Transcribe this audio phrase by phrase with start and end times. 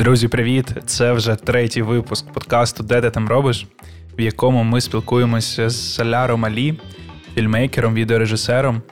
[0.00, 0.66] Друзі, привіт!
[0.86, 3.66] Це вже третій випуск подкасту Де ти там робиш,
[4.18, 6.80] в якому ми спілкуємося з Соляром Алі,
[7.34, 8.82] фільмейкером, відеорежисером,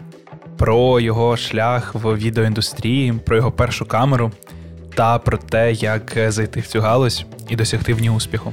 [0.57, 4.33] про його шлях в відеоіндустрії, про його першу камеру
[4.95, 8.53] та про те, як зайти в цю галузь і досягти в ній успіху.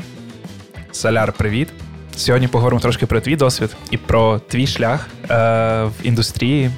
[0.91, 1.67] Соляр, привіт!
[2.15, 5.35] Сьогодні поговоримо трошки про твій досвід і про твій шлях е,
[5.83, 6.71] в індустрії,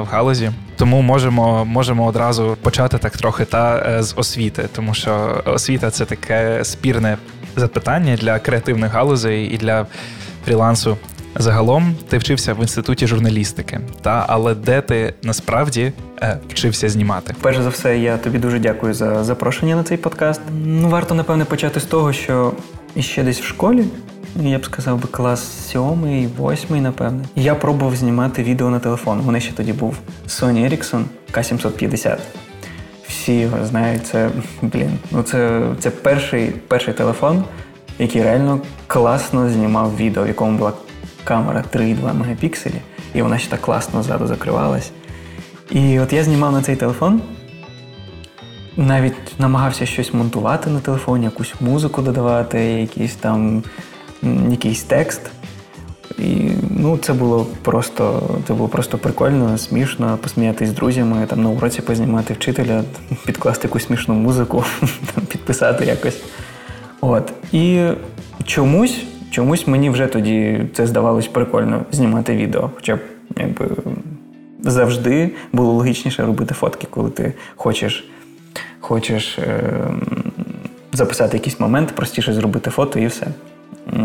[0.00, 0.50] в галузі.
[0.76, 6.04] Тому можемо можемо одразу почати так трохи та е, з освіти, тому що освіта це
[6.04, 7.16] таке спірне
[7.56, 9.86] запитання для креативних галузей і для
[10.44, 10.96] фрілансу.
[11.36, 17.34] Загалом ти вчився в інституті журналістики, та але де ти насправді е, вчився знімати?
[17.40, 20.40] Перш за все, я тобі дуже дякую за запрошення на цей подкаст.
[20.64, 22.52] Ну варто напевне почати з того, що
[22.94, 23.84] іще десь в школі
[24.40, 27.24] я б сказав би клас сьомий, восьмий, напевне.
[27.36, 29.20] Я пробував знімати відео на телефон.
[29.20, 29.98] Вони ще тоді був
[30.28, 32.16] Sony Ericsson K750.
[33.08, 34.30] Всі його знають, це
[34.62, 34.98] блін.
[35.10, 37.44] Ну це це перший перший телефон,
[37.98, 40.72] який реально класно знімав відео, в якому була
[41.24, 42.80] камера 3,2 мегапікселі,
[43.14, 44.90] і вона ще так класно ззаду закривалась.
[45.70, 47.22] І от я знімав на цей телефон.
[48.76, 53.62] Навіть намагався щось монтувати на телефоні, якусь музику додавати, якісь там
[54.50, 55.20] якийсь текст.
[56.18, 61.50] І ну, це було просто це було просто прикольно, смішно посміятися з друзями, там на
[61.50, 62.82] уроці познімати вчителя,
[63.26, 64.64] підкласти якусь смішну музику,
[65.14, 66.22] там, підписати якось.
[67.00, 67.32] От.
[67.52, 67.88] І
[68.44, 72.70] чомусь чомусь мені вже тоді це здавалось прикольно знімати відео.
[72.74, 73.00] Хоча б
[73.36, 73.66] якби
[74.60, 78.08] завжди було логічніше робити фотки, коли ти хочеш
[78.80, 79.94] хочеш е-
[80.92, 83.26] записати якийсь момент, простіше зробити фото і все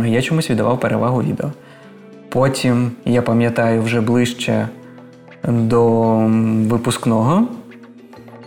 [0.05, 1.51] я чомусь віддавав перевагу відео.
[2.29, 4.67] Потім, я пам'ятаю, вже ближче
[5.43, 6.15] до
[6.69, 7.47] випускного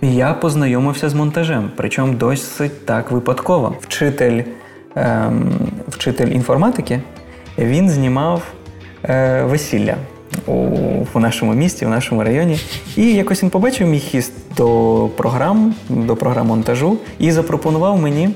[0.03, 3.77] я познайомився з монтажем, причому досить так випадково.
[3.81, 4.43] Вчитель
[4.95, 5.51] ем,
[5.89, 7.01] вчитель інформатики
[7.59, 8.43] він знімав
[9.05, 9.97] е, весілля
[10.47, 10.53] у,
[11.15, 12.59] у нашому місті, в нашому районі.
[12.97, 18.31] І якось він побачив мій хіст до програм, до програм монтажу і запропонував мені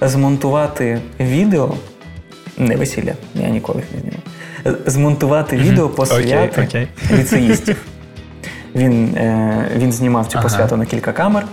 [0.00, 1.74] змонтувати відео
[2.58, 4.82] не весілля, я ніколи їх не знімав.
[4.86, 6.86] Змонтувати відео посвяти okay, okay.
[7.18, 7.76] ліцеїстів.
[8.74, 11.46] Він е, він знімав цю посвяту на кілька камер,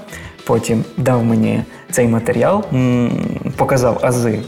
[0.43, 2.65] потім дав мені цей матеріал,
[3.55, 4.39] показав ази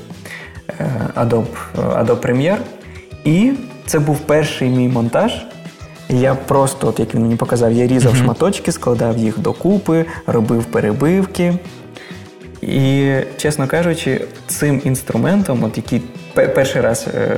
[0.80, 1.46] е, Adobe,
[1.76, 2.58] Adobe Premiere.
[3.24, 3.52] І
[3.86, 5.46] це був перший мій монтаж.
[6.10, 8.24] Я просто, от як він мені показав, я різав mm-hmm.
[8.24, 11.54] шматочки, складав їх докупи, робив перебивки.
[12.62, 16.02] І, чесно кажучи, цим інструментом, от який
[16.34, 17.38] перший раз, е,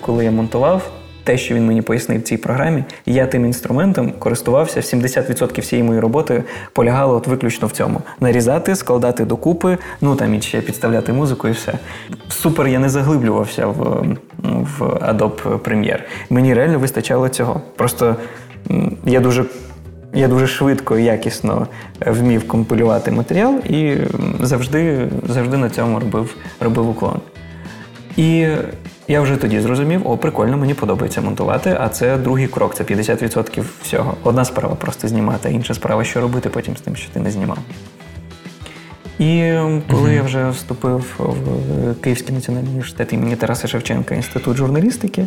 [0.00, 0.90] коли я монтував,
[1.26, 6.00] те, що він мені пояснив в цій програмі, я тим інструментом користувався 70% всієї моєї
[6.00, 11.48] роботи полягало от виключно в цьому: нарізати, складати докупи, ну там і ще підставляти музику,
[11.48, 11.72] і все.
[12.28, 14.06] Супер, я не заглиблювався в,
[14.38, 16.00] в Adobe Premiere.
[16.30, 17.60] Мені реально вистачало цього.
[17.76, 18.16] Просто
[19.04, 19.44] я дуже
[20.16, 21.66] я дуже швидко і якісно
[22.06, 23.96] вмів компілювати матеріал і
[24.40, 27.20] завжди завжди на цьому робив робив уклон.
[28.16, 28.46] І
[29.08, 33.64] я вже тоді зрозумів, о, прикольно, мені подобається монтувати, а це другий крок, це 50%
[33.82, 34.14] всього.
[34.22, 37.30] Одна справа просто знімати, а інша справа, що робити потім з тим, що ти не
[37.30, 37.58] знімав.
[39.18, 39.52] І
[39.90, 40.14] коли uh-huh.
[40.14, 45.26] я вже вступив в Київський національний університет імені Тараса Шевченка, інститут журналістики,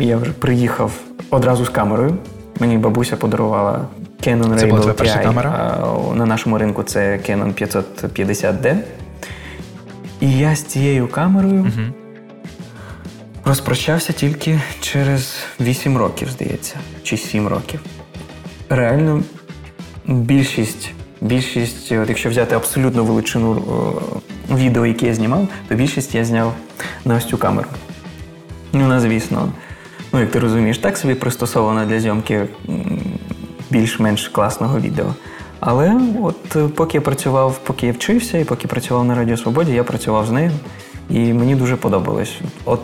[0.00, 0.92] я вже приїхав
[1.30, 2.16] одразу з камерою.
[2.60, 3.86] Мені бабуся подарувала
[4.20, 5.78] Canon Це була перша камера?
[6.14, 8.76] На нашому ринку це Canon 550D.
[10.20, 11.94] І я з цією камерою угу.
[13.44, 17.80] розпрощався тільки через 8 років, здається, чи 7 років.
[18.68, 19.22] Реально,
[20.06, 26.24] більшість, більшість, от якщо взяти абсолютно величину о, відео, яке я знімав, то більшість я
[26.24, 26.54] зняв
[27.04, 27.68] на ось цю камеру.
[28.72, 29.52] Ну, вона, звісно,
[30.12, 32.46] ну, як ти розумієш, так собі пристосована для зйомки
[33.70, 35.14] більш-менш класного відео.
[35.60, 39.72] Але от е, поки я працював, поки я вчився, і поки працював на Радіо Свободі,
[39.72, 40.50] я працював з нею,
[41.10, 42.40] і мені дуже подобалось.
[42.64, 42.80] От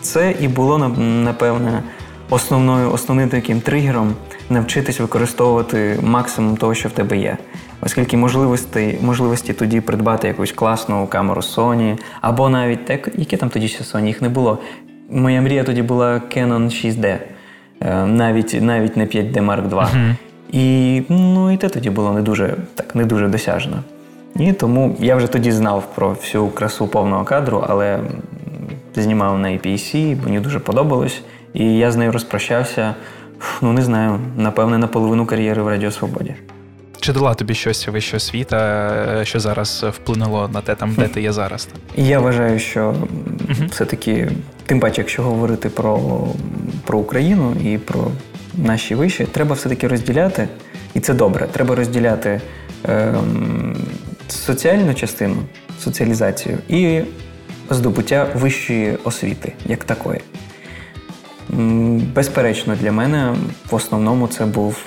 [0.00, 1.82] це і було напевне
[2.30, 4.14] основною, основним таким тригером
[4.50, 7.36] навчитись використовувати максимум того, що в тебе є.
[7.80, 13.68] Оскільки можливості можливості тоді придбати якусь класну камеру Sony, або навіть те, які там тоді
[13.68, 14.58] ще Sony, їх не було.
[15.10, 17.18] Моя мрія тоді була Canon 6D,
[17.80, 19.70] е, навіть навіть не 5D Mark II.
[19.70, 20.14] Uh-huh.
[20.52, 23.76] І ну, і те тоді було не дуже так, не дуже досяжно.
[24.36, 28.00] І тому я вже тоді знав про всю красу повного кадру, але
[28.94, 31.22] знімав на APC, мені дуже подобалось.
[31.54, 32.94] І я з нею розпрощався,
[33.62, 36.34] ну не знаю, напевне, на половину кар'єри в Радіо Свободі.
[37.00, 41.22] Чи дала тобі щось вища освіта, е, що зараз вплинуло на те, там, де ти
[41.22, 41.68] є зараз?
[41.96, 42.94] Я вважаю, що
[43.70, 44.30] все-таки,
[44.66, 46.20] тим паче, якщо говорити про,
[46.86, 48.06] про Україну і про
[48.54, 50.48] наші виші, треба все-таки розділяти,
[50.94, 51.46] і це добре.
[51.52, 52.40] Треба розділяти
[52.88, 53.14] е,
[54.28, 55.36] соціальну частину,
[55.80, 57.00] соціалізацію і
[57.70, 60.20] здобуття вищої освіти як такої.
[62.14, 63.34] Безперечно, для мене
[63.70, 64.86] в основному це був.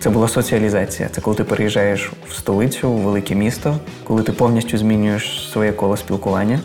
[0.00, 1.08] Це була соціалізація.
[1.08, 5.96] Це коли ти переїжджаєш в столицю, в велике місто, коли ти повністю змінюєш своє коло
[5.96, 6.60] спілкування,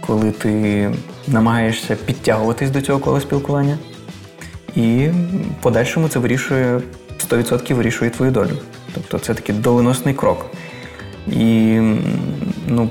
[0.00, 0.90] коли ти
[1.28, 3.78] намагаєшся підтягуватись до цього кола спілкування,
[4.76, 5.08] і
[5.58, 6.80] в подальшому це вирішує
[7.30, 8.58] 100% вирішує твою долю.
[8.94, 10.46] Тобто це такий доленосний крок.
[11.26, 11.78] І
[12.68, 12.90] ну,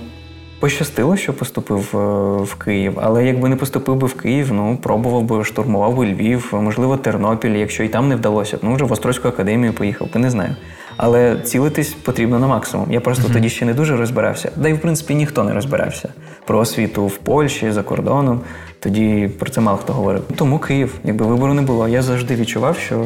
[0.64, 1.98] пощастило, що поступив е,
[2.44, 6.50] в Київ, але якби не поступив би в Київ, ну пробував би, штурмував би Львів,
[6.54, 10.30] можливо, Тернопіль, якщо і там не вдалося, ну вже в Острозьку академію поїхав, би не
[10.30, 10.56] знаю.
[10.98, 12.92] Але цілитись потрібно на максимум.
[12.92, 13.34] Я просто mm-hmm.
[13.34, 14.52] тоді ще не дуже розбирався.
[14.56, 16.10] Да й в принципі ніхто не розбирався
[16.46, 18.42] про освіту в Польщі за кордоном.
[18.80, 20.22] Тоді про це мало хто говорив.
[20.36, 21.88] Тому Київ, якби вибору не було.
[21.88, 23.06] Я завжди відчував, що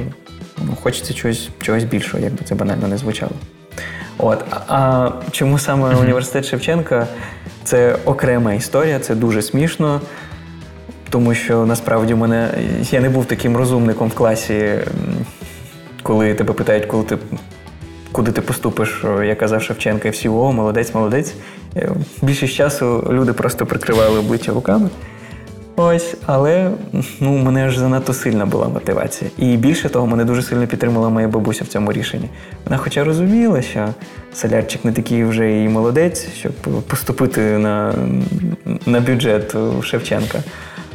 [0.57, 3.31] ну, хочеться чогось чогось більшого, якби це банально не звучало.
[4.17, 7.07] От а чому саме університет Шевченка?
[7.63, 10.01] Це окрема історія, це дуже смішно,
[11.09, 12.49] тому що насправді мене
[12.91, 14.73] я не був таким розумником в класі,
[16.03, 17.17] коли тебе питають, коли ти.
[18.11, 21.33] Куди ти поступиш, я казав Шевченка, і всі о, молодець, молодець.
[21.75, 21.89] Е,
[22.21, 24.89] більшість часу люди просто прикривали обличчя руками.
[25.79, 26.71] Ось, але
[27.19, 29.31] ну, у мене ж занадто сильна була мотивація.
[29.37, 32.29] І більше того, мене дуже сильно підтримала моя бабуся в цьому рішенні.
[32.65, 33.87] Вона, хоча розуміла, що
[34.33, 36.51] солярчик не такий вже і молодець, щоб
[36.87, 37.93] поступити на
[38.85, 40.39] на бюджет Шевченка.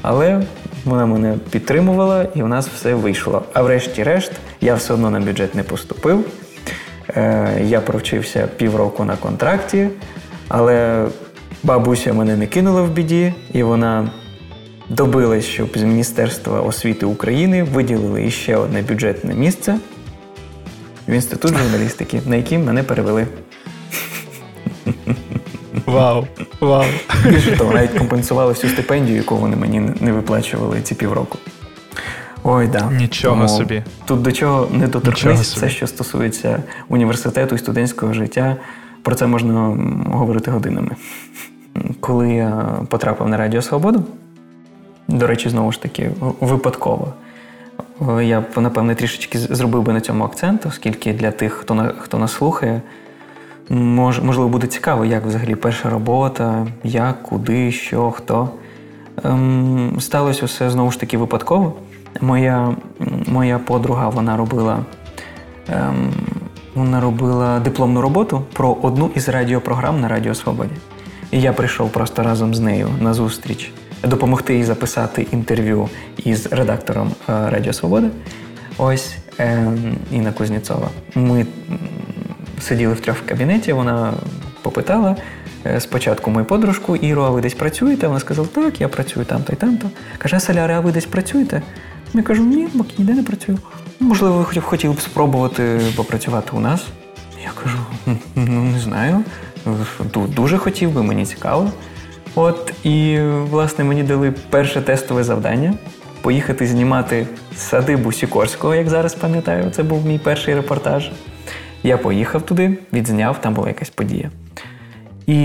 [0.02, 0.42] Але
[0.84, 3.42] вона мене підтримувала і у нас все вийшло.
[3.52, 6.24] А врешті-решт, я все одно на бюджет не поступив.
[7.16, 9.88] Е, Я провчився півроку на контракті,
[10.48, 11.06] але
[11.62, 14.10] бабуся мене не кинула в біді, і вона
[14.88, 19.78] добилась, щоб з Міністерства освіти України виділили іще одне бюджетне місце
[21.08, 23.26] в інститут журналістики, на який мене перевели.
[25.86, 26.26] Вау!
[26.60, 26.84] Вау!
[27.24, 31.38] Більше того, навіть компенсували всю стипендію, яку вони мені не виплачували ці півроку.
[32.44, 32.90] Ой, да.
[32.90, 33.82] Нічого Тому собі.
[34.04, 38.56] Тут до чого не доторкнись, все, що стосується університету і студентського життя,
[39.02, 39.52] про це можна
[40.06, 40.96] говорити годинами.
[42.00, 42.50] Коли я
[42.88, 44.04] потрапив на Радіо Свободу,
[45.12, 46.10] до речі, знову ж таки,
[46.40, 47.12] випадково.
[48.22, 52.32] Я б, напевне, трішечки зробив би на цьому акцент, оскільки для тих, хто хто нас
[52.32, 52.82] слухає,
[53.68, 58.48] мож, можливо, буде цікаво, як взагалі перша робота, як, куди, що, хто.
[59.24, 61.72] Ем, Сталося все знову ж таки випадково.
[62.20, 62.76] Моя
[63.26, 64.78] моя подруга вона робила
[65.68, 66.12] ем,
[66.74, 70.74] вона робила дипломну роботу про одну із радіопрограм на Радіо Свободі.
[71.30, 73.72] І я прийшов просто разом з нею на зустріч
[74.04, 75.88] допомогти їй записати інтерв'ю
[76.24, 78.10] із редактором е, Радіо Свобода.
[78.78, 80.88] Ось ем, Інна Кузніцова.
[81.14, 81.46] Ми
[82.60, 84.12] сиділи в трьох в кабінеті, вона
[84.62, 85.16] попитала.
[85.66, 88.06] Е, спочатку мою подружку Іру, а ви десь працюєте?
[88.06, 89.90] Вона сказала, так, я працюю там-то і там-то.
[90.18, 91.62] Каже, Соляри, а ви десь працюєте?
[92.14, 93.58] Я кажу, ні, поки ніде не працюю.
[94.00, 96.84] Можливо, ви хотіли б спробувати попрацювати у нас?
[97.44, 97.78] Я кажу,
[98.34, 99.24] ну не знаю.
[100.14, 101.70] Дуже хотів би, мені цікаво.
[102.34, 103.18] От і
[103.50, 105.74] власне мені дали перше тестове завдання
[106.22, 111.10] поїхати знімати садибу Сікорського, як зараз пам'ятаю, це був мій перший репортаж.
[111.82, 114.30] Я поїхав туди, відзняв, там була якась подія.
[115.26, 115.36] І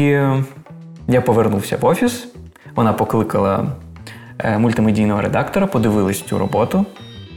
[1.08, 2.28] я повернувся в офіс,
[2.76, 3.68] вона покликала
[4.40, 6.86] е, мультимедійного редактора, подивилась цю роботу.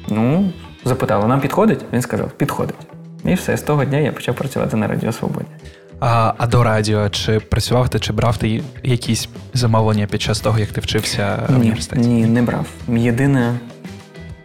[0.09, 0.53] Ну,
[0.85, 1.85] запитала, нам підходить?
[1.93, 2.77] Він сказав, підходить.
[3.25, 5.47] І все, з того дня я почав працювати на Радіо Свободі.
[6.01, 10.59] А а до радіо, чи працював ти, чи брав ти якісь замовлення під час того,
[10.59, 12.09] як ти вчився в університеті?
[12.09, 12.67] Ні, не брав.
[12.89, 13.55] Єдине,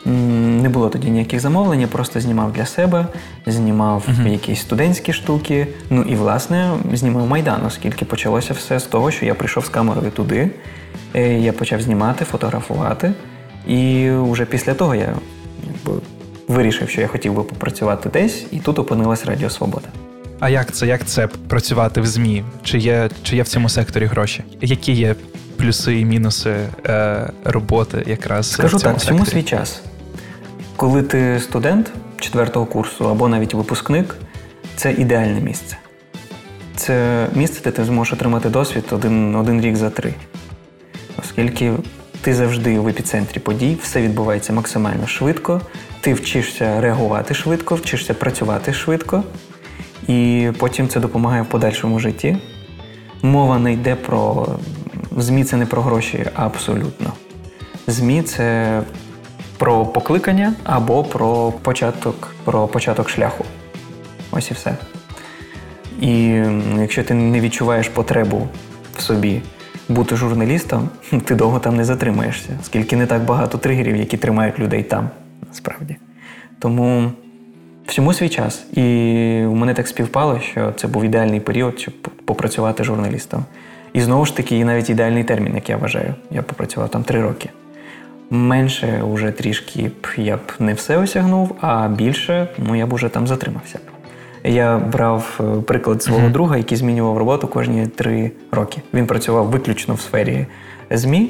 [0.05, 3.07] не було тоді ніяких замовлень, я просто знімав для себе,
[3.45, 5.67] знімав uh якісь студентські штуки.
[5.89, 10.11] Ну і, власне, знімав Майдан, оскільки почалося все з того, що я прийшов з камерою
[10.11, 10.49] туди,
[11.13, 13.13] е, я почав знімати, фотографувати.
[13.67, 15.15] І вже після того я
[15.67, 16.01] якби,
[16.47, 19.87] вирішив, що я хотів би попрацювати десь, і тут опинилась Радіо Свобода.
[20.39, 22.43] А як це як це працювати в ЗМІ?
[22.63, 24.43] Чи є чи є в цьому секторі гроші?
[24.61, 25.15] Які є
[25.57, 28.51] плюси і мінуси е, роботи якраз?
[28.51, 29.81] Скажу в цьому так, всьому свій час.
[30.75, 34.15] Коли ти студент четвертого курсу або навіть випускник,
[34.75, 35.77] це ідеальне місце.
[36.75, 40.13] Це місце, де ти зможеш отримати досвід один, один рік за три.
[41.19, 41.71] Оскільки
[42.21, 45.61] ти завжди в епіцентрі подій, все відбувається максимально швидко,
[46.01, 49.23] ти вчишся реагувати швидко, вчишся працювати швидко.
[50.07, 52.37] І потім це допомагає в подальшому житті.
[53.21, 54.47] Мова не йде про
[55.17, 57.13] ЗМІ це не про гроші абсолютно.
[57.87, 58.81] ЗМІ це
[59.57, 63.45] про покликання або про початок, про початок шляху.
[64.31, 64.77] Ось і все.
[66.01, 66.43] І
[66.79, 68.47] якщо ти не відчуваєш потребу
[68.97, 69.41] в собі
[69.89, 70.89] бути журналістом,
[71.25, 75.09] ти довго там не затримаєшся, оскільки не так багато тригерів, які тримають людей там,
[75.47, 75.95] насправді.
[76.59, 77.11] Тому
[77.87, 78.65] всьому свій час.
[78.73, 78.81] І
[79.45, 81.93] у мене так співпало, що це був ідеальний період, щоб
[82.25, 83.45] попрацювати журналістом.
[83.93, 86.13] І знову ж таки, навіть ідеальний термін, як я вважаю.
[86.31, 87.49] Я попрацював там три роки.
[88.29, 93.09] Менше вже трішки б я б не все осягнув, а більше ну я б уже
[93.09, 93.79] там затримався.
[94.43, 96.31] Я брав е, приклад свого mm-hmm.
[96.31, 98.81] друга, який змінював роботу кожні три роки.
[98.93, 100.45] Він працював виключно в сфері
[100.91, 101.29] ЗМІ,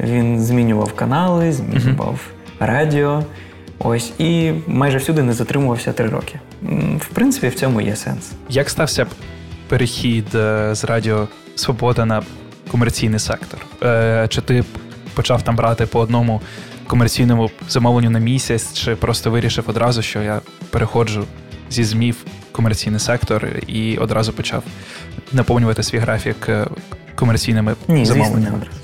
[0.00, 2.20] він змінював канали, змінював
[2.60, 2.66] mm-hmm.
[2.66, 3.22] радіо.
[3.84, 6.40] Ось і майже всюди не затримувався три роки.
[6.98, 8.32] В принципі, в цьому є сенс.
[8.48, 9.06] Як стався
[9.68, 12.22] перехід е, з Радіо Свобода на
[12.70, 13.66] комерційний сектор?
[13.82, 14.64] Е, чи ти
[15.14, 16.40] почав там брати по одному
[16.86, 21.24] комерційному замовленню на місяць, чи просто вирішив одразу, що я переходжу
[21.70, 22.16] зі ЗМІ в
[22.52, 24.62] комерційний сектор і одразу почав
[25.32, 26.66] наповнювати свій графік е,
[27.14, 28.40] комерційними Ні, замовленнями?
[28.40, 28.78] Звісно, одразу.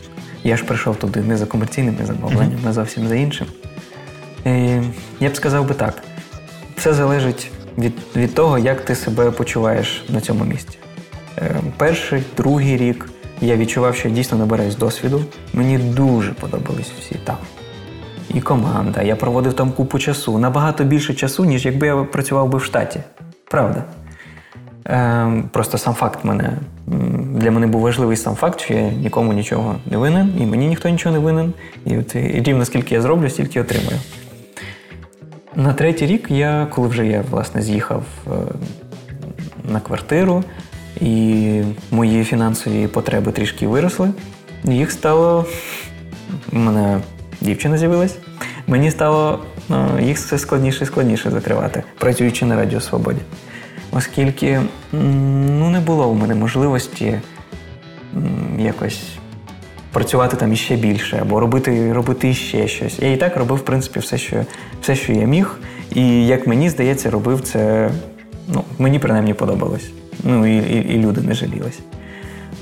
[0.45, 2.69] Я ж прийшов туди не за комерційними замовленнями, mm-hmm.
[2.69, 3.47] а зовсім за іншим.
[5.21, 6.03] Я б сказав би так:
[6.77, 10.79] все залежить від, від того, як ти себе почуваєш на цьому місці.
[11.39, 15.25] Е, перший, другий рік я відчував, що я дійсно набираюсь досвіду.
[15.53, 17.37] Мені дуже подобались всі там.
[18.35, 19.03] І команда.
[19.03, 20.39] Я проводив там купу часу.
[20.39, 23.01] Набагато більше часу, ніж якби я працював би в штаті.
[23.51, 23.85] Правда.
[24.87, 26.59] Е, Просто сам факт мене.
[27.35, 30.89] Для мене був важливий сам факт, що я нікому нічого не винен, і мені ніхто
[30.89, 31.53] нічого не винен.
[31.87, 33.99] І от рівно скільки я зроблю, стільки отримаю.
[35.59, 38.31] На третій рік я, коли вже я власне з'їхав е,
[39.65, 40.45] на квартиру,
[41.01, 44.11] і мої фінансові потреби трішки виросли,
[44.65, 45.47] їх стало.
[46.53, 47.01] У мене
[47.41, 48.17] дівчина з'явилась.
[48.67, 49.39] Мені стало
[49.69, 53.21] ну, їх все складніше і складніше закривати, працюючи на Радіо Свободі.
[53.93, 54.61] Оскільки
[54.93, 57.21] ну, не було у мене можливості
[58.59, 59.18] якось
[59.93, 62.99] працювати там іще більше, або робити робити іще щось.
[62.99, 64.45] Я і так робив, в принципі, все, що
[64.83, 65.59] все, що я міг.
[65.95, 67.91] І як мені здається, робив це,
[68.49, 69.91] ну, мені принаймні подобалось.
[70.25, 71.79] Ну і і, і люди не жалілись.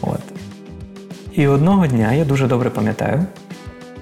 [0.01, 0.21] От.
[1.33, 3.25] І одного дня я дуже добре пам'ятаю,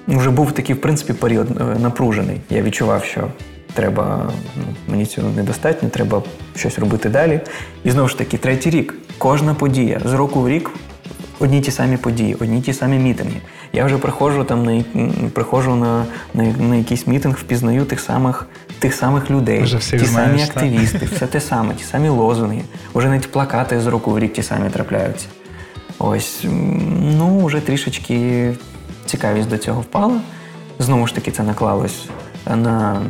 [0.07, 2.41] вже був такий, в принципі, період е, напружений.
[2.49, 3.27] Я відчував, що
[3.73, 6.23] треба, ну, мені цього недостатньо, треба
[6.55, 7.39] щось робити далі.
[7.83, 8.93] І знову ж таки, третій рік.
[9.17, 10.71] Кожна подія з року в рік
[11.39, 13.41] одні ті самі події, одні ті самі мітинги.
[13.73, 14.83] Я вже приходжу там на
[15.33, 18.47] приходжу на, на, на якийсь мітинг, впізнаю тих самих
[18.79, 21.09] тих самих людей, вже всі ті знаєш, самі активісти, так?
[21.09, 22.61] все те саме, ті самі лозунги.
[22.93, 25.25] Уже навіть плакати з року в рік ті самі трапляються.
[25.99, 26.45] Ось,
[27.01, 28.53] ну, вже трішечки
[29.05, 30.21] цікавість до цього впала.
[30.79, 32.05] Знову ж таки, це наклалось
[32.55, 33.01] на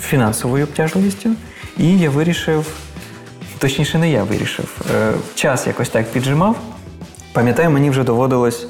[0.00, 1.30] фінансовою обтяжливістю.
[1.78, 2.66] І я вирішив,
[3.58, 6.56] точніше, не я вирішив, е, час якось так піджимав.
[7.32, 8.66] Пам'ятаю, мені вже доводилось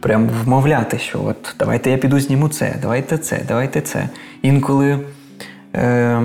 [0.00, 4.08] прям вмовляти, що от давайте я піду зніму це, давайте це, давайте це.
[4.42, 4.98] Інколи
[5.74, 6.20] е,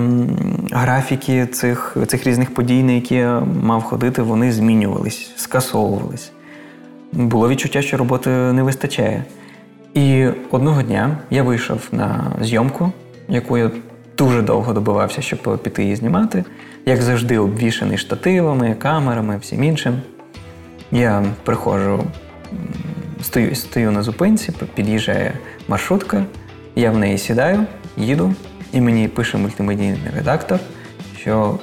[0.70, 6.32] графіки цих цих різних подій, на які я мав ходити, вони змінювались, скасовувались.
[7.12, 9.24] Було відчуття, що роботи не вистачає.
[9.94, 12.92] І одного дня я вийшов на зйомку,
[13.28, 13.70] яку я
[14.18, 16.44] дуже довго добивався, щоб піти її знімати,
[16.86, 19.94] як завжди, обвішаний штативами, камерами, всім іншим.
[20.92, 22.04] Я приходжу,
[23.22, 26.24] стою стою на зупинці, під'їжджає маршрутка,
[26.76, 27.66] я в неї сідаю,
[27.96, 28.34] їду,
[28.72, 30.60] і мені пише мультимедійний редактор,
[31.20, 31.58] що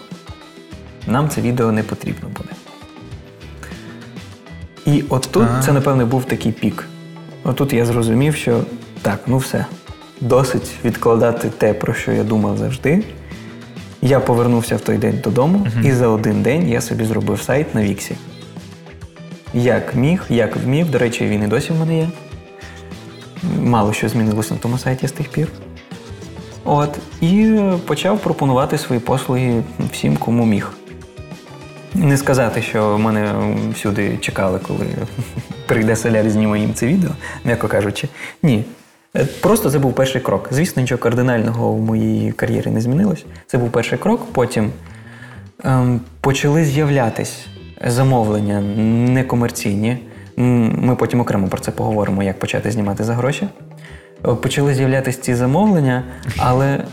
[1.08, 2.50] нам це відео не потрібно буде.
[4.86, 6.88] І от тут це, напевне, був такий пік.
[7.44, 8.62] Отут я зрозумів, що
[9.02, 9.66] так, ну все,
[10.22, 13.04] досить відкладати те, про що я думав завжди.
[14.02, 15.88] Я повернувся в той день додому, uh-huh.
[15.88, 18.16] і за один день я собі зробив сайт на Віксі
[19.54, 20.92] як міг, як вмів.
[20.92, 22.10] До речі, він і досі в мене є.
[23.62, 25.48] Мало що змінилося на тому сайті з тих пір.
[26.64, 30.72] От, І почав пропонувати свої послуги всім, кому міг.
[31.94, 33.34] Не сказати, що мене
[33.74, 34.86] всюди чекали, коли
[35.68, 37.12] прийде соляр зніме їм це відео,
[37.46, 38.08] м'яко кажучи.
[38.44, 38.66] Ні.
[39.42, 40.50] Просто це був перший крок.
[40.52, 43.26] Звісно, нічого кардинального в моїй кар'єрі не змінилось.
[43.48, 44.22] Це був перший крок.
[44.32, 44.72] Потім
[45.64, 47.48] ем, почали з'являтись
[47.86, 48.62] замовлення
[49.12, 49.98] некомерційні.
[50.38, 53.48] Ми потім окремо про це поговоримо, як почати знімати за гроші.
[54.22, 56.04] Почали з'являтися ці замовлення,
[56.38, 56.84] але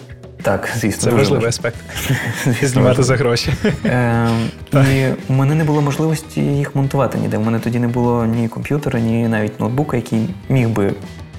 [0.42, 1.10] Так, звісно.
[1.10, 1.76] Це важливий аспект.
[2.62, 3.52] Знімати за гроші.
[3.84, 4.28] Е,
[4.72, 7.38] І у мене не було можливості їх монтувати ніде.
[7.38, 10.92] У мене тоді не було ні комп'ютера, ні навіть ноутбука, який міг би,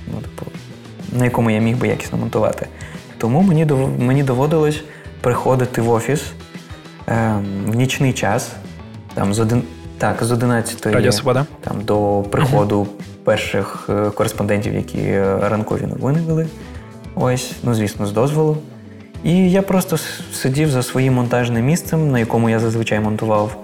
[0.08, 0.52] ну, типу,
[1.18, 2.68] на якому я міг би якісно монтувати.
[3.18, 3.68] Тому мені
[4.00, 4.84] мені доводилось
[5.22, 6.24] приходити в офіс
[7.10, 7.36] е,
[7.68, 8.52] в нічний час,
[9.16, 9.64] там з один,
[9.98, 11.46] так, з 11 Радіо Свобода.
[11.62, 13.24] там, до приходу uh-huh.
[13.24, 16.48] перших е, кореспондентів, які е, ранкові новини вели.
[17.16, 18.58] Ось, ну звісно, з дозволу.
[19.24, 19.98] І я просто
[20.34, 23.56] сидів за своїм монтажним місцем, на якому я зазвичай монтував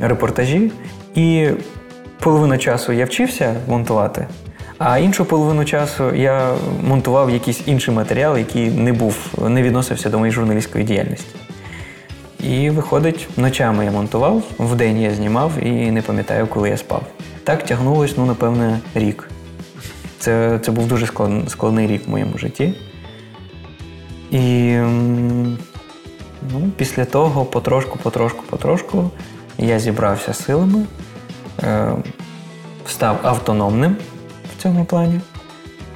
[0.00, 0.72] репортажі.
[1.14, 1.48] І
[2.18, 4.26] половину часу я вчився монтувати,
[4.78, 9.16] а іншу половину часу я монтував якийсь інший матеріал, який не був,
[9.48, 11.36] не відносився до моєї журналістської діяльності.
[12.42, 17.02] І виходить, ночами я монтував, вдень я знімав і не пам'ятаю, коли я спав.
[17.44, 19.30] Так тягнулось, ну, напевне, рік.
[20.18, 21.06] Це це був дуже
[21.48, 22.74] складний рік в моєму житті.
[24.30, 24.76] І
[26.52, 29.10] ну, після того потрошку, потрошку, потрошку
[29.58, 30.84] я зібрався силами,
[31.62, 31.92] е,
[32.86, 33.96] став автономним
[34.56, 35.20] в цьому плані.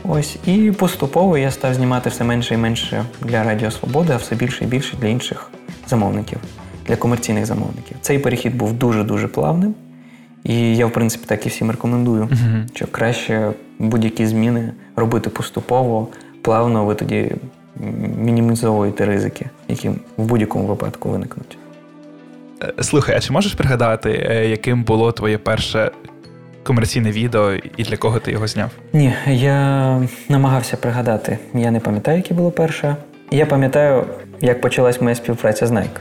[0.09, 4.35] Ось, І поступово я став знімати все менше і менше для Радіо Свободи, а все
[4.35, 5.51] більше і більше для інших
[5.87, 6.39] замовників,
[6.87, 7.97] для комерційних замовників.
[8.01, 9.75] Цей перехід був дуже-дуже плавним.
[10.45, 12.77] І я, в принципі, так і всім рекомендую, uh-huh.
[12.77, 16.09] що краще будь-які зміни робити поступово,
[16.43, 17.33] плавно, ви тоді
[18.19, 21.59] мінімізовуєте ризики, які в будь-якому випадку виникнуть.
[22.63, 25.91] Е, слухай, а чи можеш пригадати, е, яким було твоє перше
[26.63, 28.71] комерційне відео і для кого ти його зняв?
[28.93, 31.39] Ні, я намагався пригадати.
[31.55, 32.97] Я не пам'ятаю, яке було перше.
[33.31, 34.05] Я пам'ятаю,
[34.41, 36.01] як почалась моя співпраця з Nike.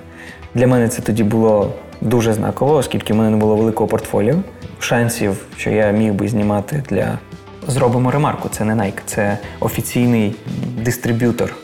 [0.56, 4.36] Для мене це тоді було дуже знаково, оскільки в мене не було великого портфоліо.
[4.80, 7.20] Шансів, що я міг би знімати для.
[7.68, 10.36] Зробимо ремарку, це не Nike, це офіційний
[10.78, 11.56] дистриб'ютор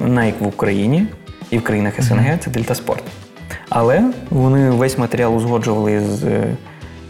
[0.00, 1.06] Nike в Україні
[1.50, 3.02] і в країнах СНГ це Дельта Спорт.
[3.68, 6.24] Але вони весь матеріал узгоджували з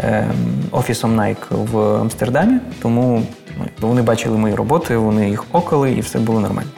[0.00, 0.26] е,
[0.70, 3.22] офісом Nike в Амстердамі, тому
[3.58, 6.70] ну, вони бачили мої роботи, вони їх ок-али і все було нормально.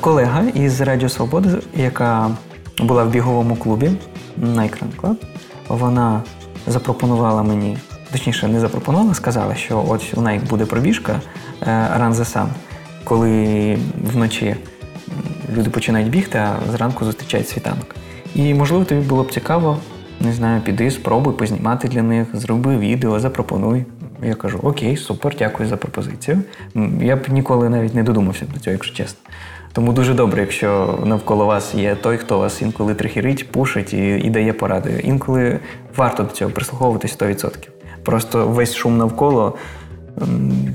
[0.00, 2.30] Колега із Радіо Свободи, яка
[2.78, 3.90] була в біговому клубі
[4.40, 4.70] Run
[5.02, 5.16] Club,
[5.68, 6.22] вона
[6.66, 7.78] запропонувала мені,
[8.12, 11.20] точніше, не запропонувала, сказала, що от у Nike буде пробіжка
[11.98, 12.46] Run the Sun
[13.06, 13.78] коли
[14.12, 14.56] вночі
[15.56, 17.96] люди починають бігти, а зранку зустрічають світанок.
[18.34, 19.78] І, можливо, тобі було б цікаво,
[20.20, 23.84] не знаю, піди, спробуй познімати для них, зроби відео, запропонуй.
[24.22, 26.42] Я кажу, окей, супер, дякую за пропозицію.
[27.00, 29.20] Я б ніколи навіть не додумався до цього, якщо чесно.
[29.76, 34.30] Тому дуже добре, якщо навколо вас є той, хто вас інколи трихірить, пушить і і
[34.30, 35.00] дає поради.
[35.04, 35.58] Інколи
[35.96, 37.68] варто до цього прислуховуватись 100%.
[38.02, 39.54] Просто весь шум навколо,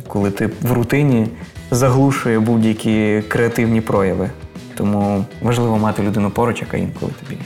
[0.08, 1.28] коли ти в рутині,
[1.72, 4.30] заглушує будь-які креативні прояви.
[4.76, 7.42] Тому важливо мати людину поруч, яка інколи тобі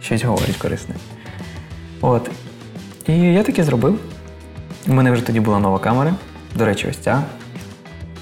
[0.00, 0.94] щось говорить корисне.
[2.00, 2.30] От.
[3.06, 3.98] І я таке зробив.
[4.88, 6.14] У мене вже тоді була нова камера.
[6.54, 7.22] До речі, ось ця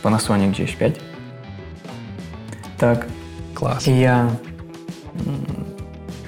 [0.03, 0.93] Panasonic GH5.
[2.85, 3.07] Так.
[3.55, 3.89] Клас.
[3.89, 4.29] І я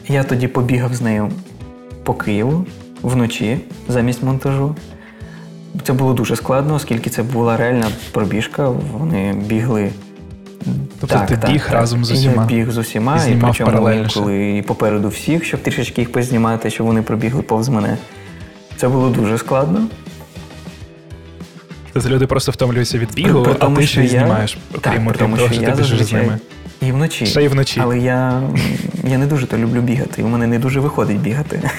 [0.08, 1.30] я тоді побігав з нею
[2.02, 2.66] по Києву
[3.02, 4.76] вночі замість монтажу.
[5.82, 8.68] Це було дуже складно, оскільки це була реальна пробіжка.
[8.68, 9.90] Вони бігли.
[11.00, 11.72] Тобто так, ти так, біг так.
[11.72, 12.42] разом з усіма?
[12.42, 16.70] Я біг з усіма, і, і причому інколи і попереду всіх, щоб трішечки їх познімати,
[16.70, 17.98] щоб вони пробігли повз мене.
[18.76, 19.80] Це було дуже складно.
[22.04, 25.62] Люди просто втомлюються від бігу, при, а ти ще й знімаєш, окрім тому, що, що
[25.62, 26.38] ти біжиш з ними.
[26.82, 27.26] І вночі.
[27.26, 27.80] Ще й вночі.
[27.82, 28.42] Але я
[29.04, 31.70] я не дуже то люблю бігати, і у мене не дуже виходить бігати.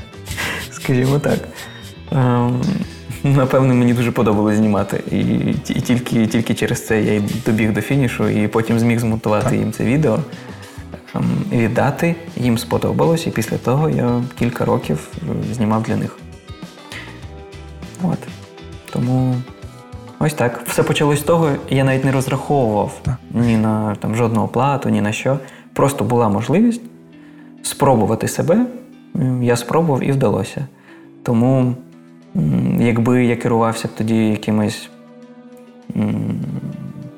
[0.70, 1.38] Скажімо так.
[2.12, 2.62] Ем,
[3.24, 5.02] Напевно, мені дуже подобалось знімати.
[5.10, 5.18] І,
[5.74, 9.72] і тільки тільки через це я й добіг до фінішу, і потім зміг змонтувати їм
[9.72, 10.18] це відео,
[11.14, 12.14] ем, віддати.
[12.36, 16.16] Їм сподобалось, і після того я кілька років е, знімав для них.
[18.02, 18.18] От.
[18.92, 19.34] Тому
[20.18, 20.60] ось так.
[20.66, 25.12] Все почалось з того, я навіть не розраховував ні на там, жодну оплату, ні на
[25.12, 25.38] що.
[25.72, 26.82] Просто була можливість
[27.62, 28.66] спробувати себе.
[29.42, 30.66] Я спробував і вдалося.
[31.22, 31.74] Тому.
[32.78, 34.90] Якби я керувався б тоді якимись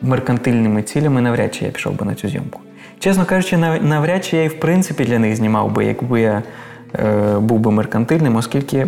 [0.02, 2.60] меркантильними цілями, навряд чи я пішов би на цю зйомку.
[2.98, 6.42] Чесно кажучи, навряд чи я і в принципі для них знімав би, якби я
[6.94, 8.86] е, був би меркантильним, оскільки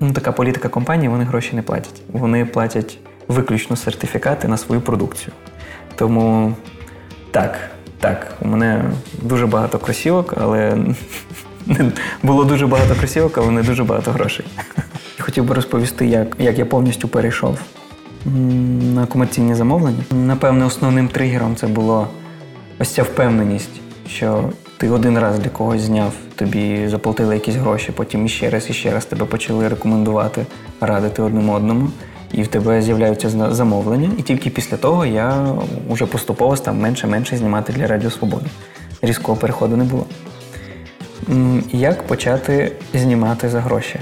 [0.00, 2.02] ну, така політика компанії, вони гроші не платять.
[2.08, 5.32] Вони платять виключно сертифікати на свою продукцію.
[5.94, 6.54] Тому
[7.30, 7.58] так,
[8.00, 8.84] так, у мене
[9.22, 10.78] дуже багато кросівок, але
[12.22, 14.46] було дуже багато кросівок, але не дуже багато грошей
[15.18, 17.58] хотів би розповісти, як як я повністю перейшов
[18.94, 20.04] на комерційні замовлення.
[20.10, 22.08] Напевне, основним тригером це було
[22.78, 28.26] ось ця впевненість, що ти один раз для когось зняв, тобі заплатили якісь гроші, потім
[28.26, 30.46] іще раз і ще раз тебе почали рекомендувати,
[30.80, 31.88] радити одному одному,
[32.32, 34.10] і в тебе з'являються замовлення.
[34.18, 35.54] І тільки після того я
[35.90, 38.46] вже поступово став менше-менше знімати для Радіо Свободи.
[39.02, 40.06] Різкого переходу не було.
[41.72, 43.98] Як почати знімати за гроші?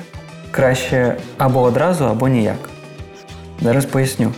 [0.50, 2.68] Краще або одразу, або ніяк.
[3.62, 4.32] Зараз поясню.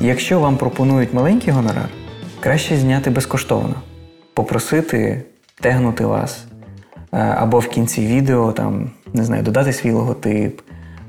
[0.00, 1.88] Якщо вам пропонують маленький гонорар,
[2.40, 3.74] краще зняти безкоштовно,
[4.34, 5.24] попросити
[5.60, 6.44] тегнути вас,
[7.12, 10.60] е, або в кінці відео там, не знаю, додати свій логотип,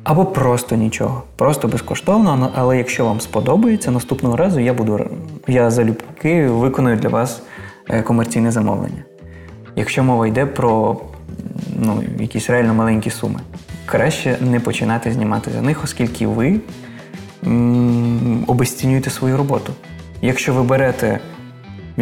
[0.03, 1.23] або просто нічого.
[1.35, 5.09] Просто безкоштовно, але якщо вам сподобається, наступного разу я буду
[5.47, 7.41] я залюбки виконую для вас
[7.89, 9.03] е, комерційне замовлення.
[9.75, 10.97] Якщо мова йде про
[11.79, 13.39] ну, якісь реально маленькі суми,
[13.85, 16.59] краще не починати знімати за них, оскільки ви
[17.45, 19.73] м- обесцінюєте свою роботу.
[20.21, 21.19] Якщо ви берете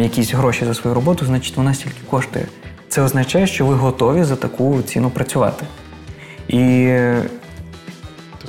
[0.02, 2.46] якісь гроші за свою роботу, значить вона стільки коштує.
[2.88, 5.66] Це означає, що ви готові за таку ціну працювати.
[6.48, 6.88] І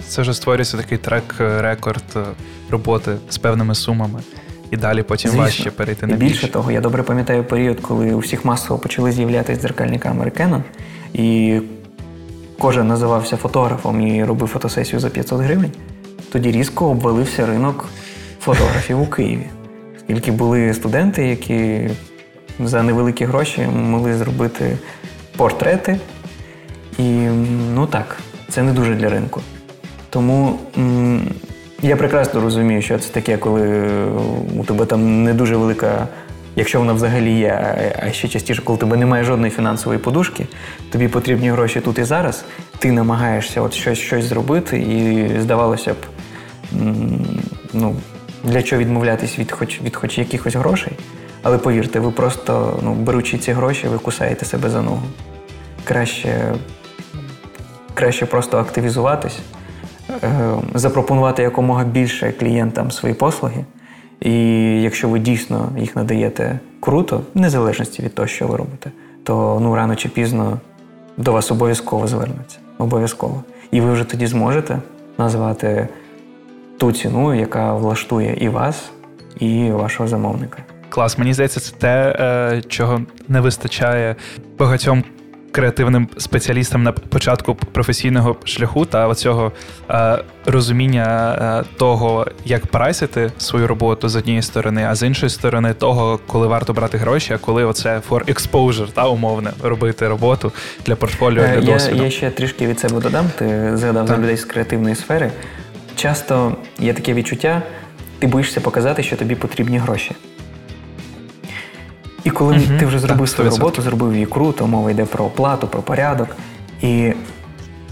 [0.07, 2.23] це вже створюється такий трек-рекорд е,
[2.69, 4.19] роботи з певними сумами.
[4.71, 5.43] І далі потім Звісно.
[5.43, 9.11] важче перейти на І більше того, я добре пам'ятаю період, коли у всіх масово почали
[9.11, 10.61] з'являтися дзеркальні камери Canon,
[11.13, 11.59] і
[12.59, 15.71] кожен називався фотографом і робив фотосесію за 500 гривень.
[16.31, 17.85] Тоді різко обвалився ринок
[18.39, 19.45] фотографів у Києві.
[20.09, 21.89] Оскільки були студенти, які
[22.59, 24.77] за невеликі гроші могли зробити
[25.37, 25.99] портрети.
[26.97, 27.03] І
[27.73, 28.17] ну так,
[28.49, 29.41] це не дуже для ринку.
[30.09, 31.21] Тому м-
[31.81, 33.91] я прекрасно розумію, що це таке, коли
[34.59, 36.07] у тебе там не дуже велика,
[36.55, 40.47] якщо вона взагалі є, а ще частіше, коли у тебе немає жодної фінансової подушки,
[40.91, 42.43] тобі потрібні гроші тут і зараз,
[42.79, 45.97] ти намагаєшся от щось щось зробити, і здавалося б,
[47.73, 47.95] ну,
[48.43, 50.93] для чого відмовлятись від хоч від хоч якихось грошей.
[51.43, 55.03] Але повірте, ви просто, ну, беручи ці гроші, ви кусаєте себе за ногу.
[55.83, 56.53] Краще,
[57.93, 59.39] Краще просто активізуватись.
[60.23, 63.65] Е, запропонувати якомога більше клієнтам свої послуги.
[64.21, 64.33] І
[64.81, 68.91] якщо ви дійсно їх надаєте круто, в незалежності від того, що ви робите,
[69.23, 70.59] то ну рано чи пізно
[71.17, 72.57] до вас обов'язково звернуться.
[72.77, 73.43] Обов'язково.
[73.71, 74.79] І ви вже тоді зможете
[75.17, 75.87] назвати
[76.79, 78.91] ту ціну, яка влаштує і вас,
[79.39, 80.63] і вашого замовника.
[80.89, 84.15] Клас, мені здається, це те, е, чого не вистачає
[84.59, 85.03] багатьом
[85.51, 89.51] креативним спеціалістам на початку професійного шляху та оцього
[89.89, 95.73] е, розуміння е, того, як прайсити свою роботу з однієї сторони, а з іншої сторони,
[95.73, 100.51] того, коли варто брати гроші, а коли оце for exposure, та умовне робити роботу
[100.85, 102.03] для портфоліо для я, досвіду.
[102.03, 103.25] Я ще трішки від себе додам.
[103.37, 105.31] Ти згадав за людей з креативної сфери.
[105.99, 107.61] Часто є таке відчуття,
[108.19, 110.15] ти боїшся показати, що тобі потрібні гроші.
[112.23, 115.25] І коли угу, ти вже зробив так, свою роботу, зробив її круто, мова йде про
[115.25, 116.35] оплату, про порядок.
[116.81, 117.13] І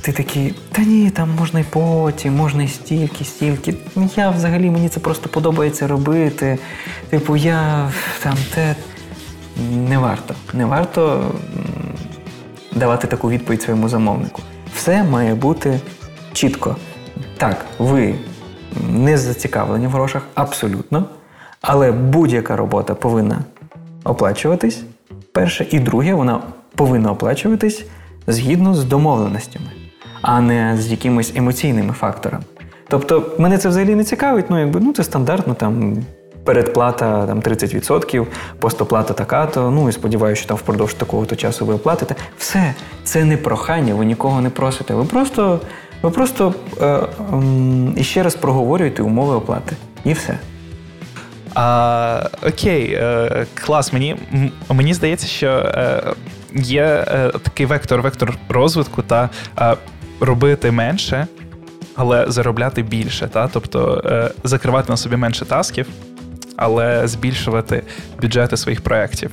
[0.01, 3.73] ти такий, та ні, там можна й потім, можна й стільки, стільки.
[4.15, 6.57] Я взагалі мені це просто подобається робити.
[7.09, 7.91] Типу, я
[8.23, 8.75] там те.
[9.89, 10.35] Не варто.
[10.53, 11.31] Не варто
[12.75, 14.41] давати таку відповідь своєму замовнику.
[14.75, 15.79] Все має бути
[16.33, 16.75] чітко.
[17.38, 18.15] Так, ви
[18.89, 21.06] не зацікавлені в грошах, абсолютно.
[21.62, 23.39] Але будь-яка робота повинна
[24.04, 24.84] оплачуватись.
[25.32, 26.41] Перше, і друге, вона
[26.76, 27.86] повинна оплачуватись
[28.28, 29.65] згідно з домовленостями,
[30.21, 32.43] а не з якимись емоційними факторами.
[32.88, 35.97] Тобто, мене це взагалі не цікавить, ну якби ну це стандартно там.
[36.43, 38.26] Передплата там 30%,
[38.60, 39.71] постоплата така-то.
[39.71, 42.15] Ну і сподіваюся, що там впродовж такого-то часу ви оплатите.
[42.38, 42.73] Все,
[43.04, 44.93] це не прохання, ви нікого не просите.
[44.93, 45.60] Ви просто
[46.01, 46.86] ви просто е,
[47.97, 49.75] е, ще раз проговорюєте умови оплати.
[50.05, 50.39] І все.
[51.55, 53.93] А, Окей, е, клас.
[53.93, 54.15] Мені
[54.69, 56.03] мені здається, що е,
[56.55, 57.05] є
[57.43, 59.29] такий вектор, вектор розвитку та
[60.19, 61.27] робити менше,
[61.95, 63.27] але заробляти більше.
[63.27, 63.47] Та?
[63.47, 64.03] Тобто
[64.43, 65.88] закривати на собі менше тасків,
[66.57, 67.83] але збільшувати
[68.21, 69.31] бюджети своїх проєктів.